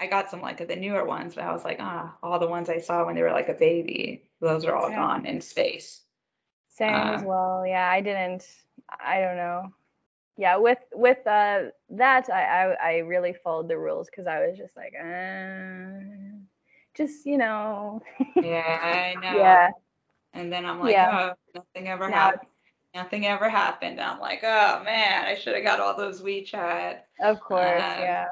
I 0.00 0.06
got 0.06 0.30
some 0.30 0.40
like 0.40 0.66
the 0.66 0.76
newer 0.76 1.04
ones, 1.04 1.34
but 1.34 1.44
I 1.44 1.52
was 1.52 1.64
like, 1.64 1.78
ah, 1.80 2.14
all 2.22 2.38
the 2.38 2.48
ones 2.48 2.68
I 2.68 2.78
saw 2.78 3.06
when 3.06 3.14
they 3.14 3.22
were 3.22 3.30
like 3.30 3.48
a 3.48 3.54
baby, 3.54 4.24
those 4.40 4.64
are 4.64 4.74
all 4.74 4.90
yeah. 4.90 4.96
gone 4.96 5.26
in 5.26 5.40
space. 5.40 6.02
Same 6.68 6.94
uh, 6.94 7.12
as 7.12 7.22
well. 7.22 7.64
Yeah, 7.66 7.88
I 7.88 8.00
didn't. 8.00 8.46
I 8.88 9.20
don't 9.20 9.36
know. 9.36 9.72
Yeah, 10.36 10.56
with 10.56 10.78
with 10.92 11.24
uh 11.26 11.70
that 11.90 12.28
I 12.28 12.42
I, 12.42 12.72
I 12.72 12.96
really 12.98 13.34
followed 13.44 13.68
the 13.68 13.78
rules 13.78 14.08
because 14.10 14.26
I 14.26 14.44
was 14.44 14.58
just 14.58 14.76
like, 14.76 14.94
uh, 15.00 16.42
just 16.96 17.24
you 17.24 17.38
know. 17.38 18.02
yeah, 18.36 18.80
I 18.82 19.14
know. 19.22 19.38
Yeah. 19.38 19.70
And 20.32 20.52
then 20.52 20.66
I'm 20.66 20.80
like, 20.80 20.92
yeah. 20.92 21.30
oh, 21.32 21.34
nothing 21.54 21.88
ever 21.88 22.10
happened. 22.10 22.48
Nothing 22.92 23.26
ever 23.26 23.48
happened. 23.48 24.00
I'm 24.00 24.18
like, 24.18 24.40
oh 24.42 24.82
man, 24.84 25.24
I 25.24 25.36
should 25.36 25.54
have 25.54 25.62
got 25.62 25.78
all 25.78 25.96
those 25.96 26.20
WeChat. 26.20 26.98
Of 27.20 27.40
course, 27.40 27.82
um, 27.82 28.00
yeah 28.00 28.26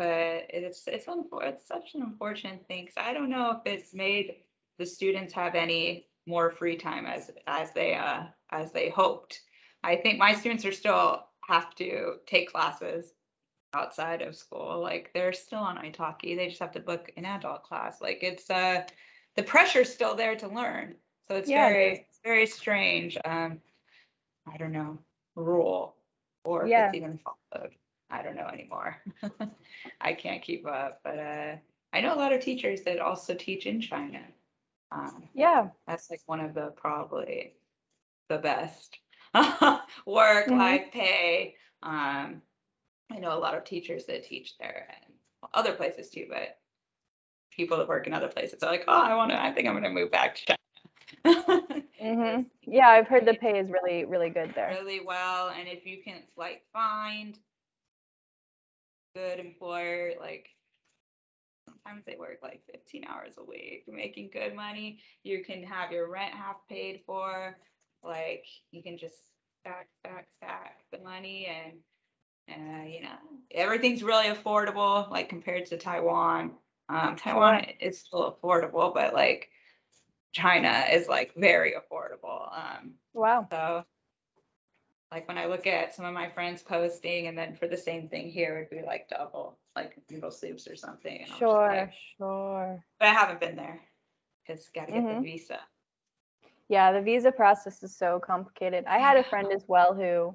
but 0.00 0.46
it's 0.48 0.86
it's 0.86 1.06
it's 1.06 1.68
such 1.68 1.94
an 1.94 2.00
unfortunate 2.00 2.66
thing. 2.66 2.86
because 2.86 3.06
I 3.06 3.12
don't 3.12 3.28
know 3.28 3.50
if 3.50 3.70
it's 3.70 3.92
made 3.92 4.36
the 4.78 4.86
students 4.86 5.34
have 5.34 5.54
any 5.54 6.06
more 6.26 6.50
free 6.50 6.78
time 6.78 7.04
as 7.04 7.30
as 7.46 7.72
they 7.72 7.94
uh 7.94 8.22
as 8.50 8.72
they 8.72 8.88
hoped. 8.88 9.42
I 9.84 9.96
think 9.96 10.18
my 10.18 10.32
students 10.32 10.64
are 10.64 10.72
still 10.72 11.26
have 11.46 11.74
to 11.74 12.14
take 12.26 12.50
classes 12.50 13.12
outside 13.74 14.22
of 14.22 14.34
school. 14.36 14.80
Like 14.80 15.10
they're 15.12 15.34
still 15.34 15.58
on 15.58 15.76
Italki. 15.76 16.34
They 16.34 16.48
just 16.48 16.60
have 16.60 16.72
to 16.72 16.80
book 16.80 17.12
an 17.18 17.26
adult 17.26 17.64
class. 17.64 18.00
Like 18.00 18.20
it's 18.22 18.48
uh 18.48 18.84
the 19.36 19.42
pressure's 19.42 19.92
still 19.92 20.14
there 20.14 20.36
to 20.36 20.48
learn. 20.48 20.94
So 21.28 21.36
it's 21.36 21.50
yeah, 21.50 21.68
very 21.68 21.92
it 21.92 22.06
very 22.24 22.46
strange. 22.46 23.18
Um 23.22 23.60
I 24.50 24.56
don't 24.56 24.72
know, 24.72 24.98
rule 25.36 25.94
or 26.42 26.66
yeah. 26.66 26.88
if 26.88 26.94
it's 26.94 26.96
even 26.96 27.20
followed. 27.52 27.72
I 28.10 28.22
don't 28.22 28.36
know 28.36 28.48
anymore. 28.52 28.96
I 30.00 30.12
can't 30.12 30.42
keep 30.42 30.66
up, 30.66 31.00
but 31.04 31.18
uh, 31.18 31.56
I 31.92 32.00
know 32.00 32.14
a 32.14 32.16
lot 32.16 32.32
of 32.32 32.40
teachers 32.40 32.82
that 32.82 32.98
also 32.98 33.34
teach 33.34 33.66
in 33.66 33.80
China. 33.80 34.20
Um, 34.92 35.28
yeah, 35.34 35.68
that's 35.86 36.10
like 36.10 36.22
one 36.26 36.40
of 36.40 36.54
the 36.54 36.72
probably 36.76 37.54
the 38.28 38.38
best 38.38 38.98
work 39.34 40.46
mm-hmm. 40.46 40.58
life 40.58 40.86
pay. 40.92 41.54
Um, 41.82 42.42
I 43.12 43.18
know 43.18 43.36
a 43.36 43.38
lot 43.38 43.56
of 43.56 43.64
teachers 43.64 44.04
that 44.06 44.24
teach 44.24 44.56
there 44.58 44.88
and 44.88 45.14
other 45.54 45.72
places 45.72 46.10
too, 46.10 46.26
but 46.28 46.58
people 47.50 47.78
that 47.78 47.88
work 47.88 48.06
in 48.06 48.14
other 48.14 48.28
places 48.28 48.62
are 48.62 48.70
like, 48.70 48.84
oh, 48.88 49.02
I 49.02 49.14
want 49.14 49.30
to. 49.30 49.42
I 49.42 49.52
think 49.52 49.66
I'm 49.66 49.74
going 49.74 49.84
to 49.84 49.90
move 49.90 50.10
back 50.10 50.36
to 50.36 50.46
China. 50.46 50.58
mm-hmm. 52.02 52.42
Yeah, 52.62 52.88
I've 52.88 53.08
heard 53.08 53.26
the 53.26 53.34
pay 53.34 53.58
is 53.58 53.70
really, 53.70 54.04
really 54.04 54.30
good 54.30 54.52
there. 54.54 54.70
Really 54.70 55.00
well, 55.04 55.50
and 55.50 55.68
if 55.68 55.84
you 55.86 56.02
can 56.02 56.22
like 56.36 56.62
find 56.72 57.38
good 59.14 59.38
employer, 59.38 60.12
like 60.20 60.48
sometimes 61.68 62.04
they 62.06 62.16
work 62.18 62.38
like 62.42 62.62
15 62.72 63.04
hours 63.04 63.34
a 63.38 63.44
week, 63.44 63.84
making 63.88 64.30
good 64.32 64.54
money. 64.54 65.00
You 65.22 65.44
can 65.44 65.62
have 65.62 65.92
your 65.92 66.10
rent 66.10 66.34
half 66.34 66.56
paid 66.68 67.02
for. 67.06 67.56
Like 68.02 68.46
you 68.70 68.82
can 68.82 68.96
just 68.98 69.14
stack, 69.60 69.88
stack, 70.00 70.28
stack 70.38 70.84
the 70.90 70.98
money 70.98 71.46
and 71.46 71.78
uh, 72.48 72.84
you 72.84 73.02
know, 73.02 73.16
everything's 73.52 74.02
really 74.02 74.26
affordable, 74.26 75.08
like 75.10 75.28
compared 75.28 75.66
to 75.66 75.76
Taiwan. 75.76 76.52
Um, 76.88 77.14
Taiwan 77.16 77.64
is 77.80 78.00
still 78.00 78.36
affordable, 78.42 78.92
but 78.92 79.14
like 79.14 79.50
China 80.32 80.84
is 80.90 81.06
like 81.06 81.32
very 81.36 81.74
affordable. 81.74 82.52
Um, 82.52 82.94
wow. 83.12 83.46
So 83.50 83.84
like 85.12 85.26
when 85.26 85.38
I 85.38 85.46
look 85.46 85.66
at 85.66 85.94
some 85.94 86.04
of 86.04 86.14
my 86.14 86.28
friends 86.28 86.62
posting 86.62 87.26
and 87.26 87.36
then 87.36 87.54
for 87.54 87.66
the 87.66 87.76
same 87.76 88.08
thing 88.08 88.30
here 88.30 88.58
it'd 88.58 88.70
be 88.70 88.86
like 88.86 89.08
double, 89.08 89.58
like 89.74 89.96
noodle 90.10 90.30
soups 90.30 90.68
or 90.68 90.76
something. 90.76 91.26
Sure, 91.38 91.68
like, 91.68 91.92
sure. 92.16 92.84
But 92.98 93.08
I 93.08 93.12
haven't 93.12 93.40
been 93.40 93.56
there 93.56 93.80
because 94.46 94.68
gotta 94.74 94.92
get 94.92 95.06
the 95.06 95.20
visa. 95.20 95.60
Yeah, 96.68 96.92
the 96.92 97.00
visa 97.00 97.32
process 97.32 97.82
is 97.82 97.96
so 97.96 98.20
complicated. 98.20 98.84
I 98.86 98.98
had 98.98 99.16
a 99.16 99.24
friend 99.24 99.48
as 99.52 99.64
well 99.66 99.92
who 99.92 100.34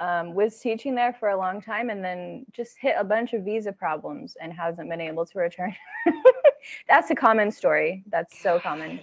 um, 0.00 0.34
was 0.34 0.58
teaching 0.58 0.96
there 0.96 1.12
for 1.12 1.28
a 1.28 1.36
long 1.36 1.62
time 1.62 1.90
and 1.90 2.02
then 2.02 2.44
just 2.52 2.76
hit 2.80 2.96
a 2.98 3.04
bunch 3.04 3.34
of 3.34 3.44
visa 3.44 3.70
problems 3.70 4.36
and 4.40 4.52
hasn't 4.52 4.88
been 4.88 5.00
able 5.00 5.24
to 5.26 5.38
return. 5.38 5.74
That's 6.88 7.10
a 7.10 7.14
common 7.14 7.52
story. 7.52 8.02
That's 8.08 8.40
so 8.40 8.58
common. 8.58 9.00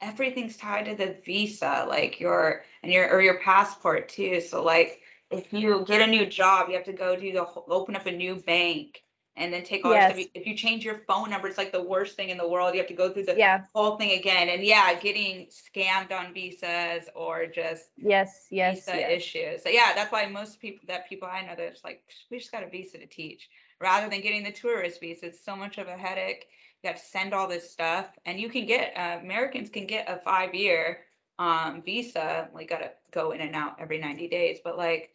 Everything's 0.00 0.56
tied 0.56 0.86
to 0.86 0.94
the 0.94 1.16
visa, 1.24 1.86
like 1.88 2.20
your 2.20 2.64
and 2.82 2.92
your 2.92 3.10
or 3.10 3.20
your 3.20 3.40
passport 3.40 4.08
too. 4.08 4.40
So 4.40 4.62
like 4.62 5.00
if 5.30 5.52
you 5.52 5.84
get 5.86 6.00
a 6.00 6.06
new 6.06 6.26
job, 6.26 6.68
you 6.68 6.76
have 6.76 6.84
to 6.84 6.92
go 6.92 7.16
do 7.16 7.32
the 7.32 7.46
open 7.68 7.96
up 7.96 8.06
a 8.06 8.12
new 8.12 8.36
bank 8.36 9.02
and 9.38 9.52
then 9.52 9.62
take 9.62 9.84
all 9.84 9.92
yes. 9.92 10.14
your 10.14 10.22
stuff. 10.22 10.32
If 10.34 10.46
you 10.46 10.56
change 10.56 10.84
your 10.84 10.98
phone 11.06 11.30
number, 11.30 11.48
it's 11.48 11.58
like 11.58 11.72
the 11.72 11.82
worst 11.82 12.16
thing 12.16 12.30
in 12.30 12.38
the 12.38 12.48
world. 12.48 12.74
You 12.74 12.80
have 12.80 12.88
to 12.88 12.94
go 12.94 13.12
through 13.12 13.26
the 13.26 13.36
yeah. 13.36 13.64
whole 13.74 13.96
thing 13.96 14.18
again. 14.18 14.48
And 14.48 14.64
yeah, 14.64 14.92
getting 14.98 15.46
scammed 15.46 16.12
on 16.12 16.34
visas 16.34 17.08
or 17.14 17.46
just 17.46 17.84
yes, 17.96 18.46
yes, 18.50 18.86
visa 18.86 18.98
yes. 18.98 19.10
issues. 19.10 19.62
So 19.62 19.68
yeah, 19.68 19.92
that's 19.94 20.10
why 20.10 20.26
most 20.26 20.60
people 20.60 20.84
that 20.88 21.08
people 21.08 21.28
I 21.30 21.42
know 21.42 21.54
just 21.70 21.84
like, 21.84 22.02
we 22.30 22.38
just 22.38 22.52
got 22.52 22.64
a 22.64 22.68
visa 22.68 22.98
to 22.98 23.06
teach 23.06 23.48
rather 23.80 24.10
than 24.10 24.20
getting 24.20 24.42
the 24.42 24.52
tourist 24.52 25.00
visa. 25.00 25.26
It's 25.26 25.44
so 25.44 25.54
much 25.54 25.78
of 25.78 25.86
a 25.86 25.96
headache. 25.96 26.48
You 26.82 26.90
have 26.90 27.00
to 27.00 27.06
send 27.06 27.34
all 27.34 27.48
this 27.48 27.70
stuff, 27.70 28.06
and 28.24 28.40
you 28.40 28.48
can 28.48 28.66
get 28.66 28.96
uh, 28.96 29.18
Americans 29.22 29.68
can 29.70 29.86
get 29.86 30.08
a 30.08 30.18
five 30.18 30.54
year 30.54 31.00
um, 31.38 31.82
visa. 31.82 32.48
We 32.54 32.66
got 32.66 32.78
to 32.78 32.90
go 33.10 33.32
in 33.32 33.40
and 33.40 33.54
out 33.54 33.76
every 33.80 33.98
90 33.98 34.28
days, 34.28 34.58
but 34.62 34.78
like 34.78 35.10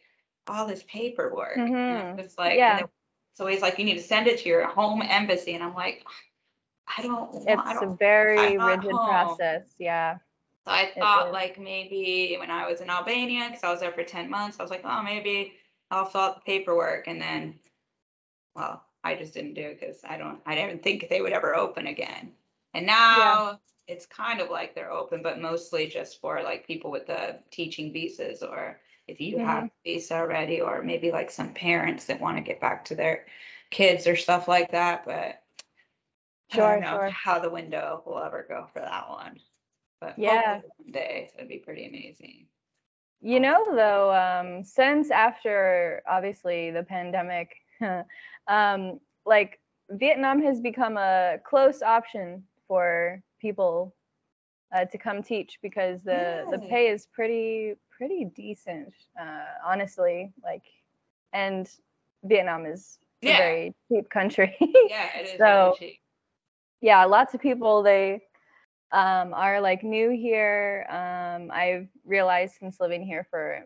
all 0.46 0.66
this 0.66 0.84
paperwork, 0.86 1.56
mm-hmm. 1.56 2.18
it's 2.18 2.36
like 2.36 2.58
yeah 2.58 2.82
so 3.34 3.46
he's 3.46 3.62
like, 3.62 3.78
you 3.78 3.84
need 3.84 3.96
to 3.96 4.02
send 4.02 4.28
it 4.28 4.38
to 4.40 4.48
your 4.48 4.66
home 4.66 5.02
embassy. 5.02 5.54
And 5.54 5.62
I'm 5.62 5.74
like, 5.74 6.06
I 6.96 7.02
don't. 7.02 7.34
It's 7.34 7.62
I 7.62 7.74
don't, 7.74 7.92
a 7.92 7.96
very 7.96 8.56
rigid 8.56 8.92
home. 8.92 9.08
process. 9.08 9.74
Yeah. 9.78 10.18
So 10.64 10.70
I 10.70 10.92
thought 10.96 11.32
like 11.32 11.58
maybe 11.58 12.36
when 12.38 12.50
I 12.50 12.70
was 12.70 12.80
in 12.80 12.88
Albania, 12.88 13.48
because 13.48 13.64
I 13.64 13.70
was 13.70 13.80
there 13.80 13.92
for 13.92 14.04
10 14.04 14.30
months, 14.30 14.58
I 14.58 14.62
was 14.62 14.70
like, 14.70 14.82
oh, 14.84 15.02
maybe 15.02 15.54
I'll 15.90 16.06
fill 16.06 16.22
out 16.22 16.36
the 16.36 16.40
paperwork. 16.42 17.06
And 17.06 17.20
then, 17.20 17.58
well, 18.54 18.84
I 19.04 19.14
just 19.14 19.34
didn't 19.34 19.54
do 19.54 19.62
it 19.62 19.78
because 19.78 19.98
I 20.08 20.16
don't, 20.16 20.40
I 20.46 20.54
didn't 20.54 20.82
think 20.82 21.08
they 21.08 21.20
would 21.20 21.32
ever 21.32 21.54
open 21.54 21.86
again. 21.86 22.32
And 22.72 22.86
now 22.86 23.18
yeah. 23.18 23.54
it's 23.86 24.06
kind 24.06 24.40
of 24.40 24.50
like 24.50 24.74
they're 24.74 24.90
open, 24.90 25.22
but 25.22 25.40
mostly 25.40 25.86
just 25.86 26.20
for 26.20 26.42
like 26.42 26.66
people 26.66 26.90
with 26.90 27.06
the 27.06 27.38
teaching 27.50 27.92
visas 27.92 28.42
or 28.42 28.80
if 29.06 29.20
you 29.20 29.36
mm-hmm. 29.36 29.46
have 29.46 29.70
visa 29.84 30.14
already, 30.14 30.60
or 30.60 30.82
maybe 30.82 31.12
like 31.12 31.30
some 31.30 31.52
parents 31.52 32.06
that 32.06 32.20
want 32.20 32.36
to 32.38 32.42
get 32.42 32.60
back 32.60 32.86
to 32.86 32.94
their 32.94 33.26
kids 33.70 34.06
or 34.06 34.16
stuff 34.16 34.48
like 34.48 34.72
that. 34.72 35.04
But 35.04 35.42
sure, 36.52 36.64
I 36.64 36.72
don't 36.72 36.80
know 36.80 36.98
sure. 36.98 37.10
how 37.10 37.38
the 37.38 37.50
window 37.50 38.02
will 38.06 38.18
ever 38.18 38.46
go 38.48 38.66
for 38.72 38.80
that 38.80 39.08
one. 39.08 39.38
But 40.00 40.18
yeah, 40.18 40.60
one 40.78 40.92
day 40.92 41.30
it'd 41.36 41.48
be 41.48 41.58
pretty 41.58 41.86
amazing. 41.86 42.46
You 43.20 43.40
know, 43.40 43.64
though, 43.74 44.12
um, 44.14 44.64
since 44.64 45.10
after 45.10 46.02
obviously 46.08 46.70
the 46.70 46.82
pandemic, 46.82 47.56
um, 48.48 49.00
like 49.26 49.60
Vietnam 49.90 50.42
has 50.42 50.60
become 50.60 50.96
a 50.96 51.38
close 51.44 51.82
option 51.82 52.42
for 52.66 53.22
people 53.40 53.94
uh, 54.74 54.84
to 54.86 54.98
come 54.98 55.22
teach 55.22 55.58
because 55.62 56.02
the 56.02 56.44
the 56.50 56.58
pay 56.58 56.88
is 56.88 57.06
pretty 57.12 57.74
pretty 57.96 58.26
decent, 58.34 58.92
uh, 59.20 59.44
honestly. 59.64 60.32
Like, 60.42 60.64
and 61.32 61.70
Vietnam 62.24 62.66
is 62.66 62.98
yeah. 63.20 63.34
a 63.34 63.38
very 63.38 63.74
cheap 63.88 64.10
country. 64.10 64.56
yeah, 64.60 65.08
it 65.16 65.26
is 65.26 65.38
so, 65.38 65.74
cheap. 65.78 66.00
Yeah, 66.80 67.04
lots 67.04 67.34
of 67.34 67.40
people 67.40 67.82
they 67.82 68.22
um, 68.92 69.32
are 69.34 69.60
like 69.60 69.82
new 69.82 70.10
here. 70.10 70.86
Um, 70.90 71.50
I've 71.50 71.88
realized 72.04 72.54
since 72.58 72.80
living 72.80 73.04
here 73.04 73.26
for 73.30 73.64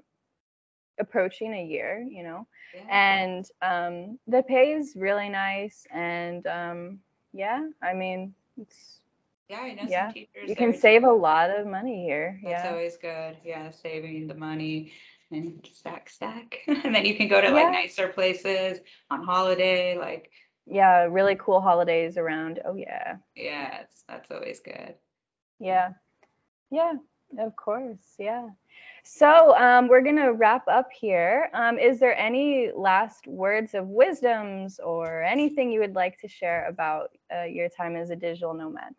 approaching 0.98 1.54
a 1.54 1.64
year, 1.64 2.06
you 2.08 2.22
know, 2.22 2.46
yeah. 2.74 2.82
and 2.90 3.48
um, 3.62 4.18
the 4.26 4.42
pay 4.42 4.72
is 4.72 4.94
really 4.96 5.28
nice. 5.28 5.86
And 5.92 6.46
um, 6.46 6.98
yeah, 7.32 7.68
I 7.82 7.94
mean, 7.94 8.34
it's 8.60 9.00
yeah, 9.48 9.60
I 9.60 9.74
know 9.74 9.82
yeah. 9.88 10.06
some 10.08 10.14
teachers. 10.14 10.48
You 10.48 10.56
can 10.56 10.74
save 10.74 11.04
a 11.04 11.12
lot 11.12 11.50
of 11.50 11.66
money 11.66 12.04
here. 12.04 12.38
That's 12.42 12.64
yeah. 12.64 12.70
always 12.70 12.96
good. 12.96 13.36
Yeah, 13.44 13.70
saving 13.70 14.26
the 14.28 14.34
money 14.34 14.92
and 15.30 15.66
stack 15.72 16.10
stack. 16.10 16.58
and 16.66 16.94
then 16.94 17.04
you 17.04 17.16
can 17.16 17.28
go 17.28 17.40
to 17.40 17.50
like 17.50 17.72
nicer 17.72 18.08
places 18.08 18.80
on 19.10 19.22
holiday, 19.22 19.96
like 19.96 20.30
yeah, 20.66 21.04
really 21.04 21.36
cool 21.36 21.60
holidays 21.60 22.18
around. 22.18 22.60
Oh 22.64 22.74
yeah. 22.74 23.16
Yeah, 23.34 23.84
that's 24.08 24.30
always 24.30 24.60
good. 24.60 24.94
Yeah. 25.58 25.92
Yeah, 26.70 26.94
of 27.38 27.56
course. 27.56 28.14
Yeah. 28.18 28.48
So 29.10 29.56
um, 29.56 29.88
we're 29.88 30.02
gonna 30.02 30.34
wrap 30.34 30.68
up 30.68 30.90
here. 30.92 31.48
Um, 31.54 31.78
is 31.78 31.98
there 31.98 32.16
any 32.16 32.70
last 32.76 33.26
words 33.26 33.74
of 33.74 33.88
wisdoms 33.88 34.78
or 34.78 35.22
anything 35.22 35.72
you 35.72 35.80
would 35.80 35.94
like 35.94 36.20
to 36.20 36.28
share 36.28 36.66
about 36.68 37.16
uh, 37.34 37.44
your 37.44 37.70
time 37.70 37.96
as 37.96 38.10
a 38.10 38.16
digital 38.16 38.52
nomad? 38.52 38.94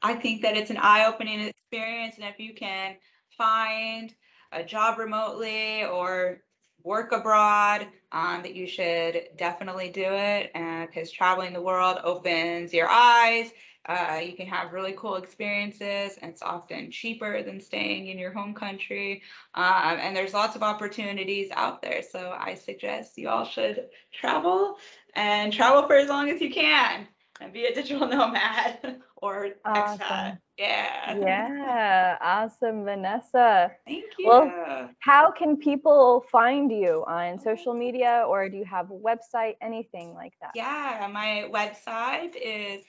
I 0.00 0.14
think 0.14 0.40
that 0.40 0.56
it's 0.56 0.70
an 0.70 0.78
eye-opening 0.78 1.40
experience, 1.42 2.16
and 2.16 2.24
if 2.24 2.40
you 2.40 2.54
can 2.54 2.96
find 3.36 4.14
a 4.52 4.64
job 4.64 4.98
remotely 4.98 5.84
or 5.84 6.42
work 6.82 7.12
abroad, 7.12 7.86
um, 8.10 8.42
that 8.42 8.54
you 8.54 8.66
should 8.66 9.28
definitely 9.36 9.90
do 9.90 10.06
it 10.06 10.50
because 10.86 11.10
uh, 11.10 11.14
traveling 11.14 11.52
the 11.52 11.62
world 11.62 11.98
opens 12.02 12.72
your 12.72 12.88
eyes. 12.88 13.50
Uh, 13.86 14.20
you 14.24 14.34
can 14.34 14.46
have 14.46 14.72
really 14.72 14.94
cool 14.96 15.16
experiences, 15.16 16.18
and 16.20 16.30
it's 16.30 16.42
often 16.42 16.90
cheaper 16.90 17.42
than 17.42 17.60
staying 17.60 18.06
in 18.08 18.18
your 18.18 18.32
home 18.32 18.54
country. 18.54 19.22
Um, 19.54 19.98
and 19.98 20.16
there's 20.16 20.34
lots 20.34 20.54
of 20.54 20.62
opportunities 20.62 21.50
out 21.52 21.82
there. 21.82 22.02
So 22.02 22.34
I 22.38 22.54
suggest 22.54 23.18
you 23.18 23.28
all 23.28 23.44
should 23.44 23.88
travel 24.12 24.76
and 25.14 25.52
travel 25.52 25.86
for 25.86 25.96
as 25.96 26.08
long 26.08 26.30
as 26.30 26.40
you 26.40 26.50
can 26.50 27.08
and 27.40 27.52
be 27.52 27.64
a 27.66 27.74
digital 27.74 28.06
nomad 28.08 29.00
or 29.16 29.48
awesome. 29.64 29.98
expat. 30.00 30.38
Yeah. 30.58 31.18
Yeah. 31.18 32.18
Awesome, 32.20 32.84
Vanessa. 32.84 33.72
Thank 33.86 34.04
you. 34.18 34.28
Well, 34.28 34.90
how 35.00 35.32
can 35.32 35.56
people 35.56 36.24
find 36.30 36.70
you 36.70 37.04
on 37.08 37.40
social 37.40 37.74
media 37.74 38.24
or 38.28 38.48
do 38.48 38.56
you 38.56 38.64
have 38.64 38.90
a 38.90 38.94
website, 38.94 39.56
anything 39.60 40.14
like 40.14 40.34
that? 40.40 40.50
Yeah, 40.54 41.08
my 41.12 41.48
website 41.50 42.36
is 42.36 42.84